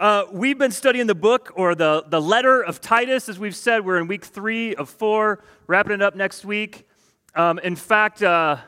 Uh, 0.00 0.26
we've 0.30 0.58
been 0.58 0.70
studying 0.70 1.08
the 1.08 1.14
book 1.14 1.50
or 1.56 1.74
the, 1.74 2.04
the 2.06 2.22
letter 2.22 2.62
of 2.62 2.80
Titus, 2.80 3.28
as 3.28 3.36
we've 3.36 3.56
said. 3.56 3.84
We're 3.84 3.98
in 3.98 4.06
week 4.06 4.24
three 4.24 4.76
of 4.76 4.88
four, 4.88 5.42
wrapping 5.66 5.92
it 5.92 6.02
up 6.02 6.14
next 6.14 6.44
week. 6.44 6.86
Um, 7.34 7.58
in 7.58 7.74
fact, 7.74 8.22
uh, 8.22 8.58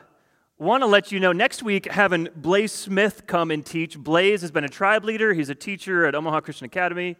want 0.57 0.83
to 0.83 0.87
let 0.87 1.13
you 1.13 1.21
know 1.21 1.31
next 1.31 1.63
week, 1.63 1.89
having 1.89 2.27
Blaze 2.35 2.73
Smith 2.73 3.27
come 3.27 3.49
and 3.49 3.65
teach. 3.65 3.97
Blaze 3.97 4.41
has 4.41 4.51
been 4.51 4.65
a 4.65 4.69
tribe 4.69 5.05
leader, 5.05 5.33
he's 5.33 5.47
a 5.47 5.55
teacher 5.55 6.05
at 6.05 6.15
Omaha 6.15 6.41
Christian 6.41 6.65
Academy, 6.65 7.15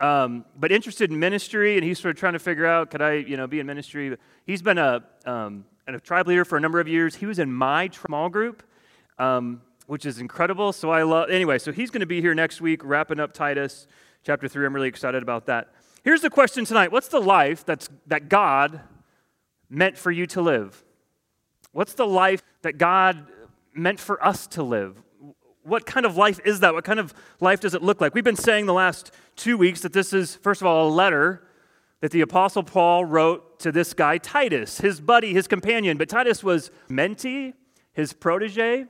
um, 0.00 0.44
but 0.56 0.72
interested 0.72 1.12
in 1.12 1.18
ministry, 1.20 1.76
and 1.76 1.84
he's 1.84 2.00
sort 2.00 2.16
of 2.16 2.18
trying 2.18 2.32
to 2.32 2.40
figure 2.40 2.66
out 2.66 2.90
could 2.90 3.00
I 3.00 3.12
you 3.12 3.36
know, 3.36 3.46
be 3.46 3.60
in 3.60 3.66
ministry? 3.66 4.16
He's 4.44 4.60
been 4.60 4.78
a, 4.78 5.04
um, 5.24 5.64
a 5.86 6.00
tribe 6.00 6.26
leader 6.26 6.44
for 6.44 6.58
a 6.58 6.60
number 6.60 6.80
of 6.80 6.88
years. 6.88 7.14
He 7.14 7.26
was 7.26 7.38
in 7.38 7.52
my 7.52 7.90
small 7.90 8.28
group. 8.28 8.64
Um, 9.20 9.62
which 9.86 10.04
is 10.04 10.18
incredible. 10.18 10.72
So 10.72 10.90
I 10.90 11.02
love, 11.02 11.30
anyway, 11.30 11.58
so 11.58 11.72
he's 11.72 11.90
going 11.90 12.00
to 12.00 12.06
be 12.06 12.20
here 12.20 12.34
next 12.34 12.60
week, 12.60 12.80
wrapping 12.84 13.20
up 13.20 13.32
Titus 13.32 13.86
chapter 14.24 14.48
3. 14.48 14.66
I'm 14.66 14.74
really 14.74 14.88
excited 14.88 15.22
about 15.22 15.46
that. 15.46 15.72
Here's 16.04 16.20
the 16.20 16.30
question 16.30 16.64
tonight 16.64 16.92
What's 16.92 17.08
the 17.08 17.20
life 17.20 17.64
that's, 17.64 17.88
that 18.06 18.28
God 18.28 18.80
meant 19.68 19.96
for 19.96 20.10
you 20.10 20.26
to 20.28 20.42
live? 20.42 20.84
What's 21.72 21.94
the 21.94 22.06
life 22.06 22.42
that 22.62 22.78
God 22.78 23.26
meant 23.74 24.00
for 24.00 24.24
us 24.24 24.46
to 24.48 24.62
live? 24.62 25.02
What 25.62 25.84
kind 25.84 26.06
of 26.06 26.16
life 26.16 26.38
is 26.44 26.60
that? 26.60 26.74
What 26.74 26.84
kind 26.84 27.00
of 27.00 27.12
life 27.40 27.60
does 27.60 27.74
it 27.74 27.82
look 27.82 28.00
like? 28.00 28.14
We've 28.14 28.24
been 28.24 28.36
saying 28.36 28.66
the 28.66 28.72
last 28.72 29.10
two 29.34 29.58
weeks 29.58 29.80
that 29.80 29.92
this 29.92 30.12
is, 30.12 30.36
first 30.36 30.60
of 30.60 30.66
all, 30.66 30.88
a 30.88 30.90
letter 30.90 31.42
that 32.00 32.12
the 32.12 32.20
Apostle 32.20 32.62
Paul 32.62 33.04
wrote 33.04 33.58
to 33.60 33.72
this 33.72 33.92
guy, 33.92 34.18
Titus, 34.18 34.78
his 34.78 35.00
buddy, 35.00 35.32
his 35.32 35.48
companion. 35.48 35.96
But 35.96 36.08
Titus 36.08 36.44
was 36.44 36.70
mentee, 36.88 37.54
his 37.92 38.12
protege, 38.12 38.86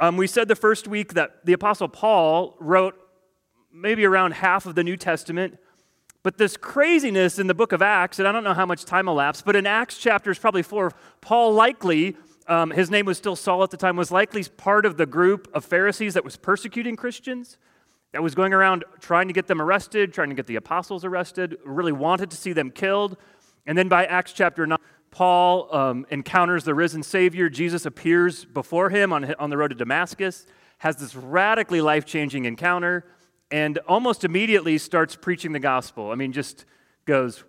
um, 0.00 0.16
we 0.16 0.26
said 0.26 0.48
the 0.48 0.56
first 0.56 0.88
week 0.88 1.14
that 1.14 1.44
the 1.44 1.52
Apostle 1.52 1.88
Paul 1.88 2.56
wrote 2.58 2.96
maybe 3.72 4.04
around 4.04 4.32
half 4.32 4.66
of 4.66 4.74
the 4.74 4.82
New 4.82 4.96
Testament. 4.96 5.58
But 6.22 6.38
this 6.38 6.56
craziness 6.56 7.38
in 7.38 7.46
the 7.46 7.54
book 7.54 7.72
of 7.72 7.80
Acts, 7.82 8.18
and 8.18 8.26
I 8.26 8.32
don't 8.32 8.44
know 8.44 8.54
how 8.54 8.66
much 8.66 8.84
time 8.84 9.08
elapsed, 9.08 9.44
but 9.44 9.56
in 9.56 9.66
Acts 9.66 9.98
chapters 9.98 10.38
probably 10.38 10.62
four, 10.62 10.92
Paul 11.20 11.52
likely, 11.52 12.16
um, 12.46 12.70
his 12.70 12.90
name 12.90 13.06
was 13.06 13.16
still 13.16 13.36
Saul 13.36 13.62
at 13.62 13.70
the 13.70 13.76
time, 13.76 13.96
was 13.96 14.10
likely 14.10 14.42
part 14.44 14.84
of 14.84 14.96
the 14.96 15.06
group 15.06 15.48
of 15.54 15.64
Pharisees 15.64 16.14
that 16.14 16.24
was 16.24 16.36
persecuting 16.36 16.96
Christians, 16.96 17.58
that 18.12 18.22
was 18.22 18.34
going 18.34 18.52
around 18.52 18.84
trying 19.00 19.28
to 19.28 19.34
get 19.34 19.46
them 19.46 19.62
arrested, 19.62 20.12
trying 20.12 20.30
to 20.30 20.34
get 20.34 20.46
the 20.46 20.56
apostles 20.56 21.04
arrested, 21.04 21.56
really 21.64 21.92
wanted 21.92 22.30
to 22.30 22.36
see 22.36 22.52
them 22.52 22.70
killed. 22.70 23.16
And 23.66 23.78
then 23.78 23.88
by 23.88 24.04
Acts 24.04 24.32
chapter 24.32 24.66
9, 24.66 24.78
Paul 25.10 25.74
um, 25.74 26.06
encounters 26.10 26.64
the 26.64 26.74
risen 26.74 27.02
Savior. 27.02 27.48
Jesus 27.48 27.84
appears 27.84 28.44
before 28.44 28.90
him 28.90 29.12
on, 29.12 29.34
on 29.34 29.50
the 29.50 29.56
road 29.56 29.68
to 29.68 29.74
Damascus, 29.74 30.46
has 30.78 30.96
this 30.96 31.14
radically 31.14 31.80
life 31.80 32.04
changing 32.04 32.44
encounter, 32.44 33.04
and 33.50 33.78
almost 33.88 34.24
immediately 34.24 34.78
starts 34.78 35.16
preaching 35.16 35.52
the 35.52 35.58
gospel. 35.58 36.10
I 36.10 36.14
mean, 36.14 36.32
just 36.32 36.64
goes, 37.04 37.44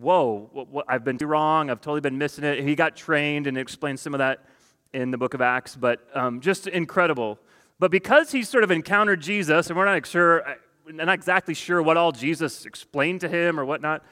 Whoa, 0.00 0.48
what, 0.52 0.68
what, 0.68 0.86
I've 0.88 1.04
been 1.04 1.18
wrong. 1.18 1.70
I've 1.70 1.80
totally 1.80 2.00
been 2.00 2.18
missing 2.18 2.42
it. 2.42 2.64
He 2.64 2.74
got 2.74 2.96
trained 2.96 3.46
and 3.46 3.56
explains 3.56 4.00
some 4.00 4.12
of 4.12 4.18
that 4.18 4.44
in 4.92 5.12
the 5.12 5.18
book 5.18 5.34
of 5.34 5.40
Acts, 5.40 5.76
but 5.76 6.00
um, 6.14 6.40
just 6.40 6.66
incredible. 6.66 7.38
But 7.78 7.92
because 7.92 8.32
he's 8.32 8.48
sort 8.48 8.64
of 8.64 8.72
encountered 8.72 9.20
Jesus, 9.20 9.68
and 9.68 9.76
we're 9.76 9.84
not 9.84 10.04
sure, 10.04 10.44
not 10.88 11.14
exactly 11.14 11.54
sure 11.54 11.80
what 11.80 11.96
all 11.96 12.10
Jesus 12.10 12.66
explained 12.66 13.20
to 13.20 13.28
him 13.28 13.58
or 13.58 13.64
whatnot, 13.64 14.04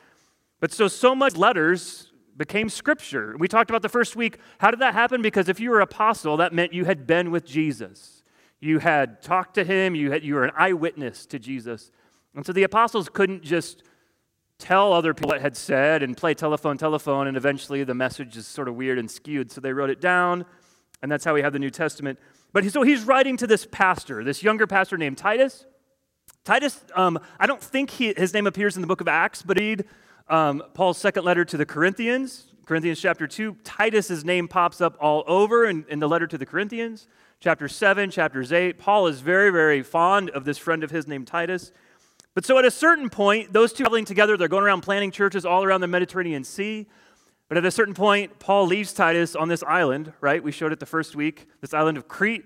but 0.61 0.72
so 0.72 0.87
so 0.87 1.16
much 1.16 1.37
letters 1.37 2.11
became 2.36 2.69
scripture. 2.69 3.34
We 3.38 3.48
talked 3.48 3.70
about 3.70 3.83
the 3.83 3.88
first 3.88 4.16
week. 4.16 4.38
How 4.58 4.70
did 4.70 4.80
that 4.80 4.94
happen? 4.94 5.22
Because 5.22 5.48
if 5.48 5.61
you 5.61 5.70
were 5.70 5.80
apostle, 5.80 6.36
that 6.38 6.52
meant 6.52 6.72
you 6.72 6.84
had 6.84 7.06
been 7.06 7.30
with 7.30 7.44
Jesus. 7.44 8.22
You 8.61 8.78
had 8.78 9.22
talked 9.22 9.55
to 9.55 9.64
him, 9.64 9.94
you, 9.94 10.12
had, 10.12 10.25
you 10.25 10.34
were 10.34 10.44
an 10.44 10.53
eyewitness 10.56 11.27
to 11.27 11.38
Jesus. 11.38 11.91
And 12.34 12.47
so 12.47 12.53
the 12.53 12.62
apostles 12.62 13.08
couldn't 13.08 13.42
just 13.42 13.83
tell 14.58 14.92
other 14.92 15.12
people 15.12 15.30
what 15.30 15.41
had 15.41 15.56
said 15.56 16.03
and 16.03 16.16
play 16.16 16.34
telephone, 16.34 16.78
telephone, 16.78 17.27
and 17.27 17.36
eventually 17.36 17.83
the 17.83 17.94
message 17.94 18.36
is 18.36 18.47
sort 18.47 18.69
of 18.69 18.77
weird 18.77 18.98
and 18.98 19.10
skewed. 19.10 19.50
So 19.50 19.60
they 19.60 19.72
wrote 19.72 19.91
it 19.91 20.00
down, 20.00 20.47
and 21.03 21.10
that's 21.10 21.25
how 21.25 21.34
we 21.34 21.43
have 21.43 21.53
the 21.53 21.59
New 21.59 21.70
Testament. 21.70 22.19
But 22.53 22.64
so 22.70 22.82
he's 22.82 23.03
writing 23.03 23.37
to 23.38 23.47
this 23.47 23.66
pastor, 23.70 24.22
this 24.22 24.43
younger 24.43 24.66
pastor 24.66 24.97
named 24.97 25.19
Titus. 25.19 25.66
Titus, 26.44 26.84
um, 26.94 27.19
I 27.41 27.47
don't 27.47 27.60
think 27.60 27.91
he, 27.91 28.14
his 28.16 28.32
name 28.32 28.47
appears 28.47 28.76
in 28.76 28.82
the 28.82 28.87
book 28.87 29.00
of 29.00 29.09
Acts, 29.09 29.43
but 29.43 29.59
read 29.59 29.84
um, 30.28 30.62
Paul's 30.75 30.99
second 30.99 31.25
letter 31.25 31.44
to 31.44 31.56
the 31.56 31.66
Corinthians, 31.66 32.53
Corinthians 32.65 33.00
chapter 33.00 33.27
2. 33.27 33.56
Titus's 33.65 34.25
name 34.25 34.49
pops 34.49 34.81
up 34.81 34.97
all 35.00 35.25
over 35.27 35.66
in, 35.66 35.84
in 35.88 35.99
the 35.99 36.09
letter 36.09 36.27
to 36.27 36.38
the 36.38 36.47
Corinthians. 36.47 37.09
Chapter 37.41 37.69
7, 37.69 38.10
chapters 38.10 38.53
8. 38.53 38.78
Paul 38.78 39.09
is 39.09 39.21
very, 39.21 39.50
very 39.50 39.82
fond 39.82 40.31
of 40.31 40.44
this 40.44 40.59
friend 40.59 40.84
of 40.84 40.91
his 40.91 41.09
named 41.09 41.27
Titus. 41.27 41.72
But 42.34 42.44
so 42.44 42.56
at 42.59 42.65
a 42.65 42.71
certain 42.71 43.11
point, 43.11 43.53
those 43.53 43.72
two 43.72 43.84
traveling 43.84 44.05
together, 44.05 44.37
they're 44.37 44.49
going 44.49 44.65
around 44.65 44.82
planting 44.82 45.11
churches 45.11 45.44
all 45.44 45.65
around 45.65 45.81
the 45.81 45.88
Mediterranean 45.88 46.44
Sea. 46.44 46.87
But 47.49 47.59
at 47.59 47.66
a 47.66 47.71
certain 47.71 47.94
point, 47.94 48.38
Paul 48.38 48.66
leaves 48.66 48.93
Titus 48.93 49.37
on 49.37 49.49
this 49.49 49.62
island, 49.65 50.12
right? 50.21 50.43
We 50.43 50.53
showed 50.53 50.72
it 50.72 50.81
the 50.81 50.87
first 50.87 51.15
week, 51.15 51.49
this 51.61 51.75
island 51.75 51.99
of 51.99 52.09
Crete, 52.09 52.44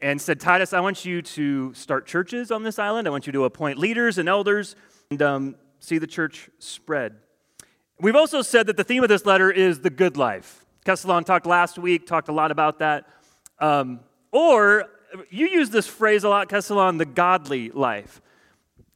and 0.00 0.20
said, 0.20 0.40
Titus, 0.40 0.72
I 0.72 0.80
want 0.80 1.04
you 1.04 1.20
to 1.20 1.74
start 1.74 2.06
churches 2.06 2.50
on 2.50 2.62
this 2.62 2.78
island. 2.78 3.06
I 3.06 3.10
want 3.10 3.26
you 3.26 3.32
to 3.34 3.44
appoint 3.44 3.78
leaders 3.78 4.16
and 4.16 4.28
elders. 4.28 4.76
And 5.10 5.20
um, 5.20 5.56
see 5.82 5.98
the 5.98 6.06
church 6.06 6.48
spread. 6.58 7.16
We've 8.00 8.16
also 8.16 8.40
said 8.40 8.68
that 8.68 8.76
the 8.76 8.84
theme 8.84 9.02
of 9.02 9.08
this 9.08 9.26
letter 9.26 9.50
is 9.50 9.80
the 9.80 9.90
good 9.90 10.16
life. 10.16 10.64
Kesselon 10.86 11.24
talked 11.24 11.44
last 11.44 11.76
week, 11.76 12.06
talked 12.06 12.28
a 12.28 12.32
lot 12.32 12.52
about 12.52 12.78
that. 12.78 13.08
Um, 13.58 14.00
or 14.30 14.88
you 15.28 15.48
use 15.48 15.70
this 15.70 15.86
phrase 15.86 16.22
a 16.24 16.28
lot, 16.28 16.48
Kesselon, 16.48 16.98
the 16.98 17.04
godly 17.04 17.70
life. 17.70 18.20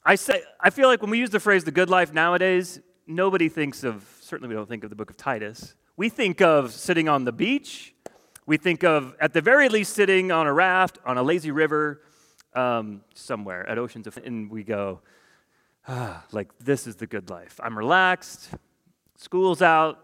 I 0.05 0.15
say, 0.15 0.41
I 0.61 0.69
feel 0.69 0.87
like 0.87 1.01
when 1.01 1.11
we 1.11 1.19
use 1.19 1.29
the 1.29 1.41
phrase 1.41 1.65
the 1.65 1.71
good 1.71 1.89
life 1.89 2.13
nowadays, 2.13 2.79
nobody 3.05 3.49
thinks 3.49 3.83
of, 3.83 4.05
certainly 4.21 4.47
we 4.47 4.55
don't 4.55 4.69
think 4.69 4.85
of 4.85 4.89
the 4.89 4.95
book 4.95 5.09
of 5.09 5.17
Titus. 5.17 5.75
We 5.97 6.07
think 6.07 6.41
of 6.41 6.71
sitting 6.71 7.09
on 7.09 7.25
the 7.25 7.33
beach. 7.33 7.93
We 8.45 8.55
think 8.55 8.83
of, 8.85 9.13
at 9.19 9.33
the 9.33 9.41
very 9.41 9.67
least, 9.67 9.93
sitting 9.93 10.31
on 10.31 10.47
a 10.47 10.53
raft 10.53 10.99
on 11.05 11.17
a 11.17 11.23
lazy 11.23 11.51
river 11.51 12.01
um, 12.53 13.01
somewhere 13.13 13.69
at 13.69 13.77
Oceans 13.77 14.07
of, 14.07 14.17
and 14.17 14.49
we 14.49 14.63
go, 14.63 15.01
ah, 15.87 16.23
like 16.31 16.49
this 16.59 16.87
is 16.87 16.95
the 16.95 17.07
good 17.07 17.29
life. 17.29 17.59
I'm 17.63 17.77
relaxed, 17.77 18.49
school's 19.15 19.61
out, 19.61 19.99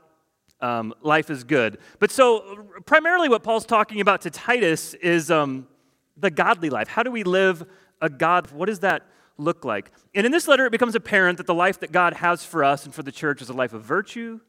um, 0.61 0.94
life 1.01 1.29
is 1.29 1.44
good. 1.44 1.77
But 1.99 2.11
so, 2.11 2.66
primarily, 2.85 3.29
what 3.29 3.44
Paul's 3.44 3.66
talking 3.66 4.01
about 4.01 4.21
to 4.21 4.29
Titus 4.29 4.94
is 4.95 5.29
um, 5.29 5.67
the 6.16 6.31
godly 6.31 6.69
life. 6.69 6.88
How 6.88 7.03
do 7.03 7.11
we 7.11 7.23
live 7.23 7.66
a 8.01 8.09
God? 8.09 8.49
What 8.51 8.67
does 8.67 8.79
that 8.79 9.05
look 9.38 9.66
like? 9.66 9.91
And 10.16 10.25
in 10.25 10.31
this 10.31 10.47
letter, 10.47 10.66
it 10.66 10.71
becomes 10.71 10.95
apparent 10.95 11.38
that 11.38 11.47
the 11.47 11.53
life 11.53 11.79
that 11.81 11.91
God 11.91 12.13
has 12.13 12.45
for 12.45 12.63
us 12.63 12.85
and 12.85 12.94
for 12.94 13.03
the 13.03 13.11
church 13.11 13.41
is 13.41 13.50
a 13.50 13.53
life 13.53 13.73
of 13.73 13.83
virtue, 13.83 14.39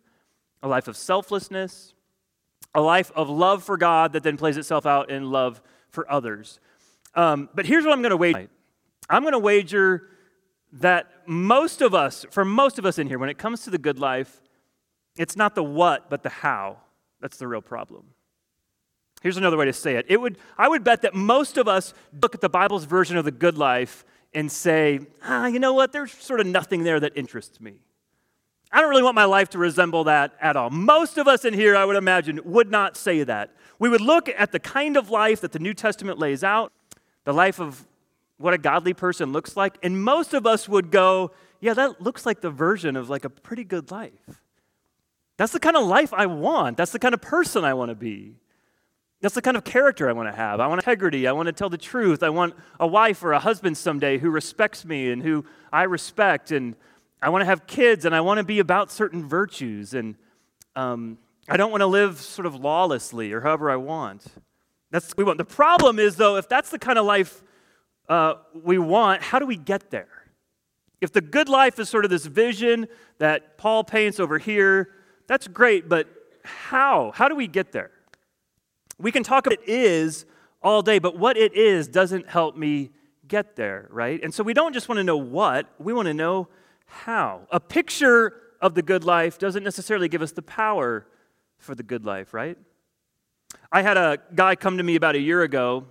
a 0.63 0.69
life 0.69 0.87
of 0.87 0.97
selflessness, 0.97 1.95
a 2.75 2.81
life 2.81 3.11
of 3.17 3.29
love 3.29 3.65
for 3.65 3.77
God 3.77 4.13
that 4.13 4.23
then 4.23 4.37
plays 4.37 4.57
itself 4.57 4.87
out 4.87 5.11
in 5.11 5.31
love 5.31 5.61
for 5.89 6.11
others. 6.11 6.61
Um, 7.15 7.49
but 7.55 7.67
here's 7.67 7.85
what 7.85 7.93
I'm 7.93 8.03
going 8.03 8.11
to 8.11 8.17
wager 8.17 8.49
I'm 9.11 9.23
going 9.23 9.33
to 9.33 9.39
wager 9.39 10.09
that 10.75 11.11
most 11.27 11.81
of 11.81 11.95
us, 11.95 12.27
for 12.31 12.45
most 12.45 12.79
of 12.79 12.87
us 12.87 12.99
in 12.99 13.07
here, 13.07 13.19
when 13.19 13.29
it 13.29 13.39
comes 13.39 13.63
to 13.65 13.71
the 13.71 13.79
good 13.79 13.99
life, 13.99 14.43
it's 15.17 15.37
not 15.37 15.55
the 15.55 15.63
what, 15.63 16.11
but 16.11 16.23
the 16.23 16.29
how. 16.29 16.79
That's 17.21 17.37
the 17.37 17.47
real 17.47 17.63
problem. 17.63 18.07
Here's 19.23 19.37
another 19.37 19.57
way 19.57 19.65
to 19.65 19.73
say 19.73 19.97
it. 19.97 20.05
it 20.09 20.21
would, 20.21 20.37
I 20.59 20.69
would 20.69 20.85
bet 20.85 21.03
that 21.03 21.15
most 21.15 21.57
of 21.57 21.67
us 21.67 21.95
look 22.21 22.35
at 22.35 22.41
the 22.41 22.49
Bible's 22.49 22.85
version 22.85 23.17
of 23.17 23.25
the 23.25 23.31
good 23.31 23.57
life 23.57 24.05
and 24.35 24.51
say, 24.51 25.01
ah, 25.23 25.47
you 25.47 25.59
know 25.59 25.73
what, 25.73 25.93
there's 25.93 26.13
sort 26.13 26.41
of 26.41 26.47
nothing 26.47 26.83
there 26.83 27.01
that 27.01 27.17
interests 27.17 27.61
me. 27.61 27.77
I 28.73 28.81
don't 28.81 28.91
really 28.91 29.05
want 29.05 29.15
my 29.15 29.25
life 29.25 29.51
to 29.51 29.59
resemble 29.59 30.05
that 30.05 30.33
at 30.41 30.57
all. 30.57 30.69
Most 30.69 31.17
of 31.17 31.29
us 31.29 31.45
in 31.45 31.55
here, 31.55 31.77
I 31.77 31.85
would 31.85 31.97
imagine, 31.97 32.41
would 32.45 32.71
not 32.71 32.97
say 32.97 33.23
that. 33.23 33.55
We 33.79 33.89
would 33.89 34.01
look 34.01 34.29
at 34.29 34.51
the 34.51 34.59
kind 34.59 34.97
of 34.97 35.11
life 35.11 35.41
that 35.43 35.53
the 35.53 35.61
New 35.61 35.75
Testament 35.75 36.19
lays 36.19 36.43
out, 36.43 36.73
the 37.25 37.33
life 37.33 37.61
of 37.61 37.87
what 38.39 38.55
a 38.55 38.59
godly 38.59 38.95
person 38.95 39.33
looks 39.33 39.57
like. 39.57 39.79
And 39.83 40.03
most 40.03 40.35
of 40.35 40.47
us 40.47 40.69
would 40.69 40.91
go, 40.91 41.33
yeah, 41.61 41.75
that 41.75 42.01
looks 42.01 42.27
like 42.27 42.41
the 42.41 42.51
version 42.51 42.97
of 42.97 43.09
like 43.09 43.25
a 43.25 43.31
pretty 43.31 43.65
good 43.65 43.91
life. 43.91 44.43
That's 45.37 45.53
the 45.53 45.61
kind 45.61 45.77
of 45.77 45.87
life 45.87 46.13
I 46.13 46.27
want. 46.27 46.77
That's 46.77 46.93
the 46.93 46.99
kind 46.99 47.15
of 47.15 47.21
person 47.21 47.65
I 47.65 47.75
want 47.75 47.91
to 47.91 47.95
be. 47.95 48.35
That's 49.21 49.35
the 49.35 49.43
kind 49.43 49.57
of 49.57 49.65
character 49.65 50.09
I 50.09 50.13
want 50.13 50.29
to 50.29 50.37
have. 50.37 50.61
I 50.61 50.67
want 50.67 50.81
integrity. 50.81 51.27
I 51.27 51.33
want 51.33 51.47
to 51.47 51.53
tell 51.53 51.71
the 51.71 51.79
truth. 51.79 52.23
I 52.23 52.29
want 52.29 52.55
a 52.79 52.87
wife 52.87 53.25
or 53.25 53.33
a 53.33 53.39
husband 53.39 53.79
someday 53.79 54.19
who 54.19 54.31
respects 54.31 54.85
me 54.85 55.11
and 55.11 55.23
who 55.23 55.45
I 55.73 55.85
respect. 55.85 56.51
And 56.51 56.77
I 57.23 57.31
want 57.31 57.41
to 57.41 57.47
have 57.47 57.67
kids 57.67 58.05
and 58.05 58.15
I 58.15 58.21
want 58.21 58.39
to 58.39 58.45
be 58.45 58.59
about 58.59 58.93
certain 58.93 59.27
virtues. 59.27 59.95
And 59.95 60.17
um, 60.77 61.17
I 61.49 61.57
don't 61.57 61.71
want 61.71 61.81
to 61.81 61.87
live 61.87 62.21
sort 62.21 62.45
of 62.45 62.55
lawlessly 62.57 63.33
or 63.33 63.41
however 63.41 63.71
I 63.71 63.77
want. 63.77 64.27
That's 64.91 65.17
we 65.17 65.25
want. 65.25 65.39
The 65.39 65.45
problem 65.45 65.99
is, 65.99 66.17
though, 66.17 66.37
if 66.37 66.49
that's 66.49 66.71
the 66.71 66.79
kind 66.79 66.99
of 66.99 67.07
life 67.07 67.43
uh, 68.09 68.35
we 68.63 68.79
want, 68.79 69.23
how 69.23 69.39
do 69.39 69.47
we 69.47 69.57
get 69.57 69.91
there? 69.91 70.09
If 71.01 71.13
the 71.13 71.21
good 71.21 71.49
life 71.49 71.79
is 71.79 71.89
sort 71.89 72.05
of 72.05 72.11
this 72.11 72.27
vision 72.27 72.89
that 73.19 73.59
Paul 73.59 73.85
paints 73.85 74.21
over 74.21 74.39
here, 74.39 74.91
that's 75.27 75.49
great, 75.49 75.89
but 75.89 76.09
how? 76.45 77.13
How 77.15 77.29
do 77.29 77.35
we 77.35 77.47
get 77.47 77.73
there? 77.73 77.91
We 78.99 79.11
can 79.11 79.23
talk 79.23 79.47
about 79.47 79.59
it 79.61 79.69
is 79.69 80.27
all 80.63 80.83
day, 80.83 80.99
but 80.99 81.19
what 81.19 81.37
it 81.37 81.55
is 81.55 81.89
doesn't 81.89 82.29
help 82.29 82.57
me 82.57 82.91
get 83.27 83.57
there, 83.57 83.89
right? 83.91 84.23
And 84.23 84.33
so 84.33 84.43
we 84.43 84.55
don't 84.55 84.73
just 84.73 84.89
want 84.89 84.99
to 84.99 85.05
know 85.05 85.17
what, 85.17 85.69
we 85.79 85.93
want 85.93 86.07
to 86.07 86.15
know 86.15 86.49
how. 86.87 87.43
A 87.51 87.61
picture 87.61 88.35
of 88.61 88.75
the 88.75 88.83
good 88.83 89.05
life 89.05 89.39
doesn't 89.39 89.63
necessarily 89.63 90.09
give 90.09 90.23
us 90.23 90.33
the 90.33 90.43
power 90.43 91.07
for 91.59 91.75
the 91.75 91.83
good 91.83 92.05
life, 92.05 92.33
right? 92.33 92.57
I 93.73 93.83
had 93.83 93.97
a 93.97 94.19
guy 94.35 94.55
come 94.57 94.79
to 94.79 94.83
me 94.83 94.95
about 94.95 95.17
a 95.17 95.21
year 95.21 95.43
ago, 95.43 95.85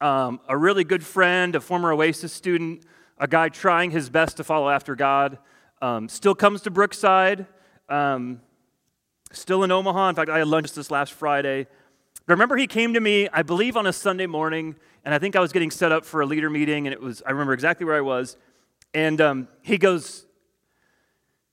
um, 0.00 0.40
a 0.48 0.56
really 0.56 0.84
good 0.84 1.04
friend, 1.04 1.54
a 1.54 1.60
former 1.60 1.92
Oasis 1.92 2.32
student, 2.32 2.82
a 3.18 3.26
guy 3.26 3.48
trying 3.48 3.90
his 3.90 4.10
best 4.10 4.36
to 4.36 4.44
follow 4.44 4.68
after 4.68 4.94
God, 4.94 5.38
um, 5.80 6.08
still 6.08 6.34
comes 6.34 6.62
to 6.62 6.70
Brookside, 6.70 7.46
um, 7.88 8.40
still 9.32 9.62
in 9.64 9.70
Omaha. 9.70 10.10
In 10.10 10.14
fact, 10.14 10.30
I 10.30 10.38
had 10.38 10.48
lunch 10.48 10.72
this 10.72 10.90
last 10.90 11.12
Friday. 11.12 11.66
But 12.26 12.34
remember, 12.34 12.56
he 12.56 12.66
came 12.66 12.94
to 12.94 13.00
me, 13.00 13.28
I 13.32 13.42
believe, 13.42 13.76
on 13.76 13.86
a 13.86 13.92
Sunday 13.92 14.26
morning, 14.26 14.76
and 15.04 15.14
I 15.14 15.18
think 15.18 15.36
I 15.36 15.40
was 15.40 15.52
getting 15.52 15.70
set 15.70 15.92
up 15.92 16.04
for 16.04 16.20
a 16.20 16.26
leader 16.26 16.50
meeting, 16.50 16.86
and 16.86 16.92
it 16.92 17.00
was, 17.00 17.22
I 17.26 17.30
remember 17.30 17.52
exactly 17.52 17.86
where 17.86 17.96
I 17.96 18.00
was. 18.00 18.36
And 18.92 19.20
um, 19.20 19.48
he 19.62 19.78
goes, 19.78 20.26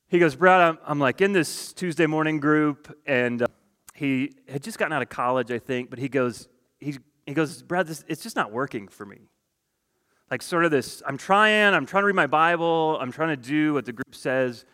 he 0.08 0.18
goes, 0.18 0.34
Brad, 0.34 0.60
I'm, 0.60 0.78
I'm, 0.84 0.98
like 0.98 1.20
in 1.20 1.32
this 1.32 1.72
Tuesday 1.72 2.06
morning 2.06 2.40
group, 2.40 2.96
and 3.06 3.42
uh, 3.42 3.46
he 3.94 4.32
had 4.48 4.62
just 4.62 4.78
gotten 4.78 4.92
out 4.92 5.02
of 5.02 5.08
college, 5.08 5.50
I 5.50 5.58
think, 5.58 5.90
but 5.90 5.98
he 5.98 6.08
goes, 6.08 6.48
he, 6.80 6.98
he 7.26 7.34
goes, 7.34 7.62
Brad, 7.62 7.86
this, 7.86 8.04
it's 8.08 8.22
just 8.22 8.36
not 8.36 8.52
working 8.52 8.88
for 8.88 9.06
me. 9.06 9.28
Like 10.30 10.42
sort 10.42 10.64
of 10.64 10.70
this, 10.70 11.02
I'm 11.06 11.18
trying, 11.18 11.74
I'm 11.74 11.86
trying 11.86 12.02
to 12.02 12.06
read 12.06 12.16
my 12.16 12.26
Bible, 12.26 12.98
I'm 13.00 13.12
trying 13.12 13.30
to 13.30 13.36
do 13.36 13.74
what 13.74 13.84
the 13.84 13.92
group 13.92 14.14
says, 14.14 14.64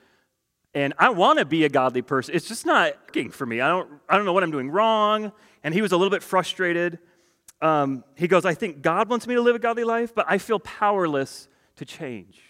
and 0.75 0.95
I 0.99 1.11
want 1.11 1.39
to 1.41 1.45
be 1.45 1.65
a 1.65 1.69
godly 1.69 2.03
person. 2.03 2.35
It's 2.35 2.47
just 2.47 2.65
not 2.65 2.95
working 3.07 3.31
for 3.31 3.45
me. 3.45 3.61
I 3.61 3.69
don't, 3.69 3.89
I 4.09 4.17
don't 4.17 4.25
know 4.25 4.33
what 4.33 4.45
I'm 4.45 4.53
doing 4.53 4.71
wrong. 4.71 5.33
And 5.65 5.75
he 5.75 5.83
was 5.83 5.93
a 5.93 5.97
little 5.97 6.11
bit 6.11 6.23
frustrated. 6.23 6.99
Um, 7.61 8.05
he 8.15 8.29
goes, 8.29 8.45
I 8.45 8.55
think 8.55 8.81
God 8.81 9.09
wants 9.09 9.27
me 9.27 9.35
to 9.35 9.41
live 9.41 9.57
a 9.57 9.59
godly 9.59 9.85
life, 9.85 10.15
but 10.15 10.27
I 10.29 10.39
feel 10.39 10.61
powerless 10.61 11.49
to 11.77 11.85
change. 11.85 12.41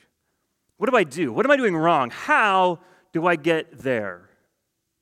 What 0.77 0.91
do 0.91 0.97
I 0.97 1.05
do? 1.05 1.33
What 1.33 1.47
am 1.47 1.51
I 1.51 1.57
doing 1.57 1.77
wrong? 1.77 2.11
How 2.11 2.81
do 3.13 3.27
I 3.27 3.37
get 3.37 3.79
there? 3.79 4.29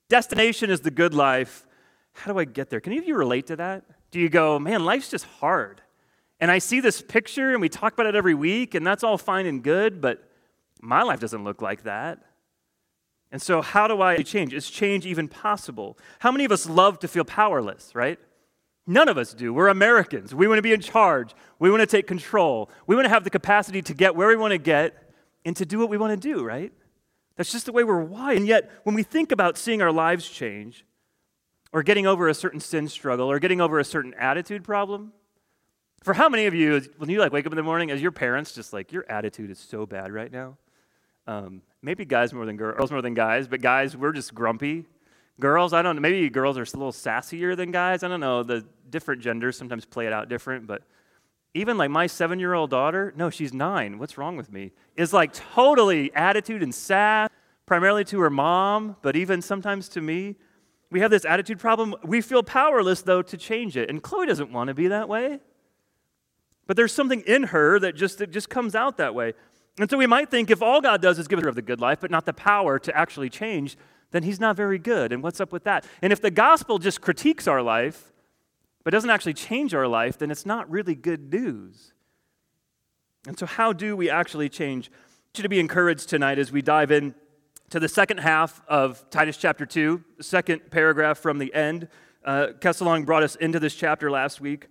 Destination 0.09 0.71
is 0.71 0.81
the 0.81 0.91
good 0.91 1.13
life. 1.13 1.67
How 2.13 2.33
do 2.33 2.39
I 2.39 2.45
get 2.45 2.71
there? 2.71 2.81
Can 2.81 2.93
any 2.93 3.01
of 3.01 3.07
you 3.07 3.17
relate 3.17 3.49
to 3.49 3.57
that? 3.57 3.85
Do 4.11 4.21
you 4.21 4.29
go, 4.29 4.59
man, 4.59 4.85
life's 4.85 5.11
just 5.11 5.25
hard? 5.25 5.83
And 6.41 6.51
I 6.51 6.59
see 6.59 6.81
this 6.81 7.03
picture 7.03 7.53
and 7.53 7.61
we 7.61 7.69
talk 7.69 7.93
about 7.93 8.07
it 8.07 8.15
every 8.15 8.35
week, 8.35 8.75
and 8.75 8.87
that's 8.87 9.03
all 9.03 9.19
fine 9.19 9.47
and 9.47 9.63
good, 9.63 10.01
but 10.01 10.31
my 10.81 11.03
life 11.03 11.21
doesn't 11.21 11.45
look 11.45 11.61
like 11.61 11.83
that. 11.83 12.21
And 13.31 13.43
so, 13.43 13.61
how 13.61 13.89
do 13.89 14.01
I 14.01 14.23
change? 14.23 14.55
Is 14.55 14.71
change 14.71 15.05
even 15.05 15.29
possible? 15.29 15.99
How 16.21 16.33
many 16.33 16.45
of 16.45 16.53
us 16.53 16.69
love 16.69 16.99
to 17.01 17.09
feel 17.09 17.25
powerless, 17.25 17.95
right? 17.95 18.19
None 18.87 19.09
of 19.09 19.19
us 19.19 19.35
do. 19.35 19.53
We're 19.53 19.69
Americans. 19.69 20.35
We 20.35 20.49
want 20.49 20.59
to 20.59 20.63
be 20.63 20.73
in 20.73 20.81
charge. 20.81 21.35
We 21.59 21.71
want 21.71 21.83
to 21.83 21.87
take 21.87 22.07
control. 22.07 22.71
We 22.87 22.97
want 22.97 23.05
to 23.05 23.11
have 23.11 23.25
the 23.25 23.31
capacity 23.31 23.83
to 23.83 23.93
get 23.93 24.17
where 24.17 24.29
we 24.29 24.37
want 24.37 24.53
to 24.53 24.59
get 24.59 25.13
and 25.45 25.55
to 25.57 25.67
do 25.67 25.79
what 25.79 25.91
we 25.91 25.99
want 25.99 26.19
to 26.19 26.29
do, 26.29 26.43
right? 26.43 26.73
That's 27.37 27.53
just 27.53 27.67
the 27.67 27.73
way 27.73 27.85
we're 27.85 28.03
wired. 28.03 28.39
And 28.39 28.47
yet, 28.47 28.71
when 28.85 28.95
we 28.95 29.03
think 29.03 29.31
about 29.31 29.59
seeing 29.59 29.83
our 29.83 29.93
lives 29.93 30.27
change, 30.27 30.87
or 31.73 31.83
getting 31.83 32.07
over 32.07 32.29
a 32.29 32.35
certain 32.35 32.61
sin 32.61 32.89
struggle, 32.89 33.31
or 33.31 33.39
getting 33.39 33.61
over 33.61 33.79
a 33.79 33.85
certain 33.85 34.15
attitude 34.15 34.65
problem, 34.65 35.13
for 36.03 36.15
how 36.15 36.29
many 36.29 36.47
of 36.47 36.55
you, 36.55 36.81
when 36.99 37.11
you 37.11 37.19
like 37.21 37.33
wake 37.33 37.47
up 37.47 37.53
in 37.53 37.57
the 37.57 37.63
morning, 37.63 37.91
as 37.91 38.01
your 38.01 38.13
parents, 38.13 38.53
just 38.55 38.73
like 38.73 38.93
your 38.93 39.05
attitude 39.11 39.51
is 39.51 39.59
so 39.59 39.85
bad 39.85 40.13
right 40.13 40.31
now? 40.31 40.57
Um, 41.27 41.63
maybe 41.83 42.05
guys 42.05 42.33
more 42.33 42.47
than 42.47 42.57
girls, 42.57 42.77
girls 42.79 42.91
more 42.91 43.03
than 43.03 43.15
guys, 43.15 43.49
but 43.49 43.61
guys, 43.61 43.97
we're 43.97 44.13
just 44.13 44.35
grumpy. 44.35 44.87
Girls, 45.41 45.73
I 45.73 45.83
don't 45.83 45.97
know, 45.97 46.01
maybe 46.01 46.29
girls 46.31 46.57
are 46.57 46.63
a 46.63 46.65
little 46.65 46.93
sassier 46.93 47.57
than 47.57 47.71
guys. 47.71 48.03
I 48.03 48.09
don't 48.09 48.21
know. 48.21 48.43
The 48.43 48.65
different 48.91 49.23
genders 49.23 49.57
sometimes 49.57 49.85
play 49.85 50.07
it 50.07 50.13
out 50.13 50.29
different, 50.29 50.67
but 50.67 50.83
even 51.55 51.77
like 51.77 51.91
my 51.91 52.07
seven 52.07 52.39
year 52.39 52.55
old 52.55 52.71
daughter, 52.71 53.13
no, 53.17 53.31
she's 53.31 53.53
nine. 53.53 53.99
What's 53.99 54.19
wrong 54.19 54.37
with 54.37 54.53
me? 54.53 54.73
Is 54.97 55.13
like 55.13 55.33
totally 55.33 56.15
attitude 56.15 56.63
and 56.63 56.75
sass, 56.75 57.29
primarily 57.67 58.05
to 58.07 58.21
her 58.21 58.31
mom, 58.31 58.97
but 59.03 59.17
even 59.17 59.43
sometimes 59.43 59.89
to 59.91 60.01
me. 60.01 60.37
We 60.91 61.01
have 61.01 61.11
this 61.11 61.25
attitude 61.25 61.59
problem. 61.59 61.95
We 62.03 62.21
feel 62.21 62.43
powerless, 62.43 63.03
though, 63.03 63.23
to 63.23 63.37
change 63.37 63.77
it. 63.77 63.91
And 63.91 64.03
Chloe 64.03 64.27
doesn't 64.27 64.53
want 64.53 64.69
to 64.69 64.75
be 64.75 64.89
that 64.89 65.09
way. 65.09 65.41
But 66.67 66.77
there's 66.77 66.93
something 66.93 67.23
in 67.27 67.45
her 67.45 67.79
that 67.79 67.95
just, 67.95 68.19
that 68.19 68.31
just 68.31 68.49
comes 68.49 68.75
out 68.75 68.97
that 68.99 69.15
way. 69.15 69.35
And 69.79 69.89
so 69.91 69.97
we 69.97 70.07
might 70.07 70.31
think 70.31 70.51
if 70.51 70.63
all 70.63 70.81
God 70.81 71.01
does 71.01 71.19
is 71.19 71.29
give 71.29 71.41
her 71.43 71.53
the 71.53 71.63
good 71.63 71.81
life, 71.81 71.99
but 72.01 72.11
not 72.11 72.25
the 72.25 72.33
power 72.33 72.79
to 72.81 72.97
actually 72.97 73.31
change, 73.31 73.77
then 74.11 74.23
he's 74.23 74.41
not 74.41 74.57
very 74.57 74.79
good. 74.79 75.13
And 75.13 75.23
what's 75.23 75.41
up 75.41 75.53
with 75.53 75.65
that? 75.65 75.87
And 76.03 76.13
if 76.13 76.21
the 76.21 76.31
gospel 76.31 76.79
just 76.79 77.01
critiques 77.01 77.47
our 77.47 77.63
life, 77.63 78.13
but 78.83 78.93
doesn't 78.93 79.11
actually 79.11 79.35
change 79.35 79.75
our 79.75 79.87
life, 79.87 80.19
then 80.19 80.31
it's 80.31 80.47
not 80.47 80.71
really 80.71 80.95
good 80.95 81.33
news. 81.33 81.93
And 83.27 83.39
so, 83.39 83.45
how 83.45 83.73
do 83.73 83.97
we 83.97 84.09
actually 84.09 84.49
change? 84.49 84.91
I 84.91 84.97
want 84.97 85.39
you 85.39 85.43
to 85.43 85.49
be 85.49 85.61
encouraged 85.61 86.09
tonight 86.09 86.39
as 86.39 86.51
we 86.51 86.63
dive 86.63 86.91
in 86.91 87.15
to 87.71 87.81
the 87.81 87.89
second 87.89 88.19
half 88.19 88.63
of 88.69 89.09
Titus 89.11 89.37
chapter 89.37 89.67
2, 89.67 90.03
second 90.21 90.71
paragraph 90.71 91.19
from 91.19 91.39
the 91.39 91.53
end. 91.55 91.89
Uh, 92.25 92.49
Kesselon 92.59 93.05
brought 93.05 93.23
us 93.23 93.37
into 93.37 93.61
this 93.61 93.75
chapter 93.75 94.11
last 94.11 94.41
week. 94.41 94.69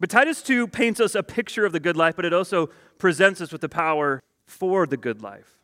But 0.00 0.10
Titus 0.10 0.42
2 0.42 0.68
paints 0.68 1.00
us 1.00 1.14
a 1.14 1.22
picture 1.22 1.64
of 1.64 1.72
the 1.72 1.80
good 1.80 1.96
life, 1.96 2.16
but 2.16 2.24
it 2.24 2.32
also 2.32 2.68
presents 2.98 3.40
us 3.40 3.50
with 3.50 3.60
the 3.60 3.68
power 3.68 4.22
for 4.46 4.86
the 4.86 4.96
good 4.96 5.22
life. 5.22 5.58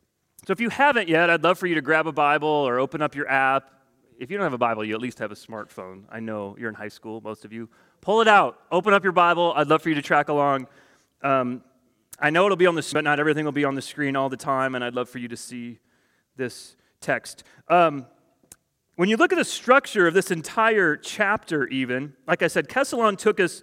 So 0.47 0.53
if 0.53 0.61
you 0.61 0.71
haven't 0.71 1.09
yet, 1.09 1.31
I'd 1.31 1.45
love 1.45 1.59
for 1.59 1.67
you 1.67 1.75
to 1.77 1.83
grab 1.83 2.07
a 2.07 2.13
Bible 2.13 2.49
or 2.49 2.79
open 2.79 3.01
up 3.01 3.15
your 3.15 3.29
app 3.29 3.71
if 4.19 4.31
you 4.31 4.37
don't 4.37 4.45
have 4.45 4.53
a 4.53 4.59
Bible, 4.59 4.85
you 4.85 4.95
at 4.95 5.01
least 5.01 5.19
have 5.19 5.33
a 5.33 5.37
smartphone. 5.37 6.05
I 6.11 6.21
know 6.21 6.57
you're 6.59 6.69
in 6.69 6.75
high 6.75 6.89
school, 6.89 7.21
most 7.21 7.45
of 7.45 7.53
you. 7.53 7.69
Pull 8.01 8.21
it 8.21 8.29
out, 8.29 8.59
open 8.71 8.95
up 8.95 9.03
your 9.03 9.13
Bible. 9.13 9.53
I'd 9.57 9.69
love 9.69 9.83
for 9.83 9.89
you 9.89 9.95
to 9.97 10.03
track 10.03 10.29
along. 10.29 10.67
Um, 11.23 11.63
I 12.19 12.31
know 12.31 12.45
it'll 12.45 12.57
be 12.57 12.67
on 12.67 12.75
the 12.75 12.89
but 12.93 13.03
not 13.03 13.19
everything 13.19 13.45
will 13.45 13.53
be 13.53 13.65
on 13.65 13.75
the 13.75 13.83
screen 13.83 14.15
all 14.15 14.29
the 14.29 14.37
time, 14.37 14.75
and 14.75 14.85
I'd 14.85 14.95
love 14.95 15.09
for 15.09 15.19
you 15.19 15.29
to 15.29 15.37
see 15.37 15.79
this 16.37 16.77
text. 17.01 17.45
Um, 17.69 18.07
when 18.97 19.09
you 19.09 19.17
look 19.17 19.33
at 19.33 19.39
the 19.39 19.45
structure 19.45 20.07
of 20.07 20.15
this 20.15 20.31
entire 20.31 20.97
chapter, 20.97 21.67
even, 21.69 22.15
like 22.27 22.43
I 22.43 22.47
said, 22.47 22.69
Kesselon 22.69 23.19
took 23.19 23.41
us 23.41 23.63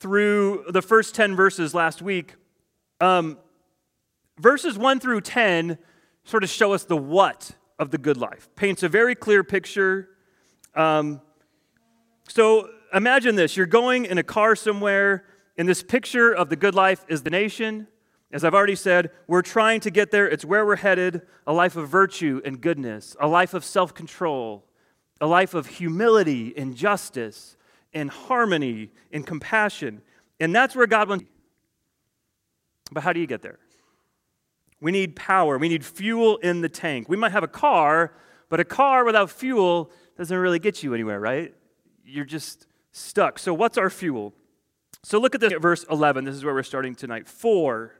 through 0.00 0.64
the 0.68 0.82
first 0.82 1.14
10 1.14 1.36
verses 1.36 1.74
last 1.74 2.02
week. 2.02 2.34
Um, 3.00 3.38
verses 4.38 4.76
1 4.76 5.00
through 5.00 5.20
10 5.20 5.78
sort 6.24 6.42
of 6.42 6.50
show 6.50 6.72
us 6.72 6.84
the 6.84 6.96
what 6.96 7.52
of 7.78 7.90
the 7.90 7.98
good 7.98 8.16
life. 8.16 8.48
Paints 8.56 8.82
a 8.82 8.88
very 8.88 9.14
clear 9.14 9.44
picture. 9.44 10.08
Um, 10.74 11.20
so 12.28 12.68
imagine 12.92 13.36
this 13.36 13.56
you're 13.56 13.66
going 13.66 14.04
in 14.04 14.18
a 14.18 14.22
car 14.22 14.56
somewhere, 14.56 15.24
and 15.56 15.68
this 15.68 15.82
picture 15.82 16.32
of 16.32 16.48
the 16.48 16.56
good 16.56 16.74
life 16.74 17.04
is 17.08 17.22
the 17.22 17.30
nation. 17.30 17.86
As 18.32 18.44
I've 18.44 18.54
already 18.54 18.74
said, 18.74 19.10
we're 19.26 19.42
trying 19.42 19.80
to 19.80 19.90
get 19.90 20.10
there. 20.10 20.28
It's 20.28 20.44
where 20.44 20.66
we're 20.66 20.76
headed 20.76 21.22
a 21.46 21.52
life 21.52 21.76
of 21.76 21.88
virtue 21.88 22.40
and 22.44 22.60
goodness, 22.60 23.16
a 23.20 23.28
life 23.28 23.54
of 23.54 23.64
self 23.64 23.94
control, 23.94 24.64
a 25.20 25.26
life 25.26 25.54
of 25.54 25.66
humility 25.66 26.52
and 26.56 26.74
justice 26.74 27.56
and 27.94 28.10
harmony 28.10 28.90
and 29.12 29.26
compassion. 29.26 30.02
And 30.40 30.54
that's 30.54 30.74
where 30.74 30.86
God 30.86 31.08
wants. 31.08 31.24
But 32.90 33.02
how 33.02 33.12
do 33.12 33.20
you 33.20 33.26
get 33.26 33.42
there? 33.42 33.58
We 34.80 34.92
need 34.92 35.16
power. 35.16 35.56
We 35.56 35.68
need 35.68 35.84
fuel 35.84 36.36
in 36.38 36.60
the 36.60 36.68
tank. 36.68 37.08
We 37.08 37.16
might 37.16 37.32
have 37.32 37.42
a 37.42 37.48
car, 37.48 38.12
but 38.48 38.60
a 38.60 38.64
car 38.64 39.04
without 39.04 39.30
fuel 39.30 39.90
doesn't 40.18 40.36
really 40.36 40.58
get 40.58 40.82
you 40.82 40.94
anywhere, 40.94 41.18
right? 41.18 41.54
You're 42.04 42.24
just 42.24 42.66
stuck. 42.92 43.38
So, 43.38 43.54
what's 43.54 43.78
our 43.78 43.90
fuel? 43.90 44.34
So, 45.02 45.18
look 45.18 45.34
at 45.34 45.40
this 45.40 45.52
verse 45.60 45.84
11. 45.90 46.24
This 46.24 46.34
is 46.34 46.44
where 46.44 46.54
we're 46.54 46.62
starting 46.64 46.94
tonight. 46.94 47.28
For. 47.28 47.94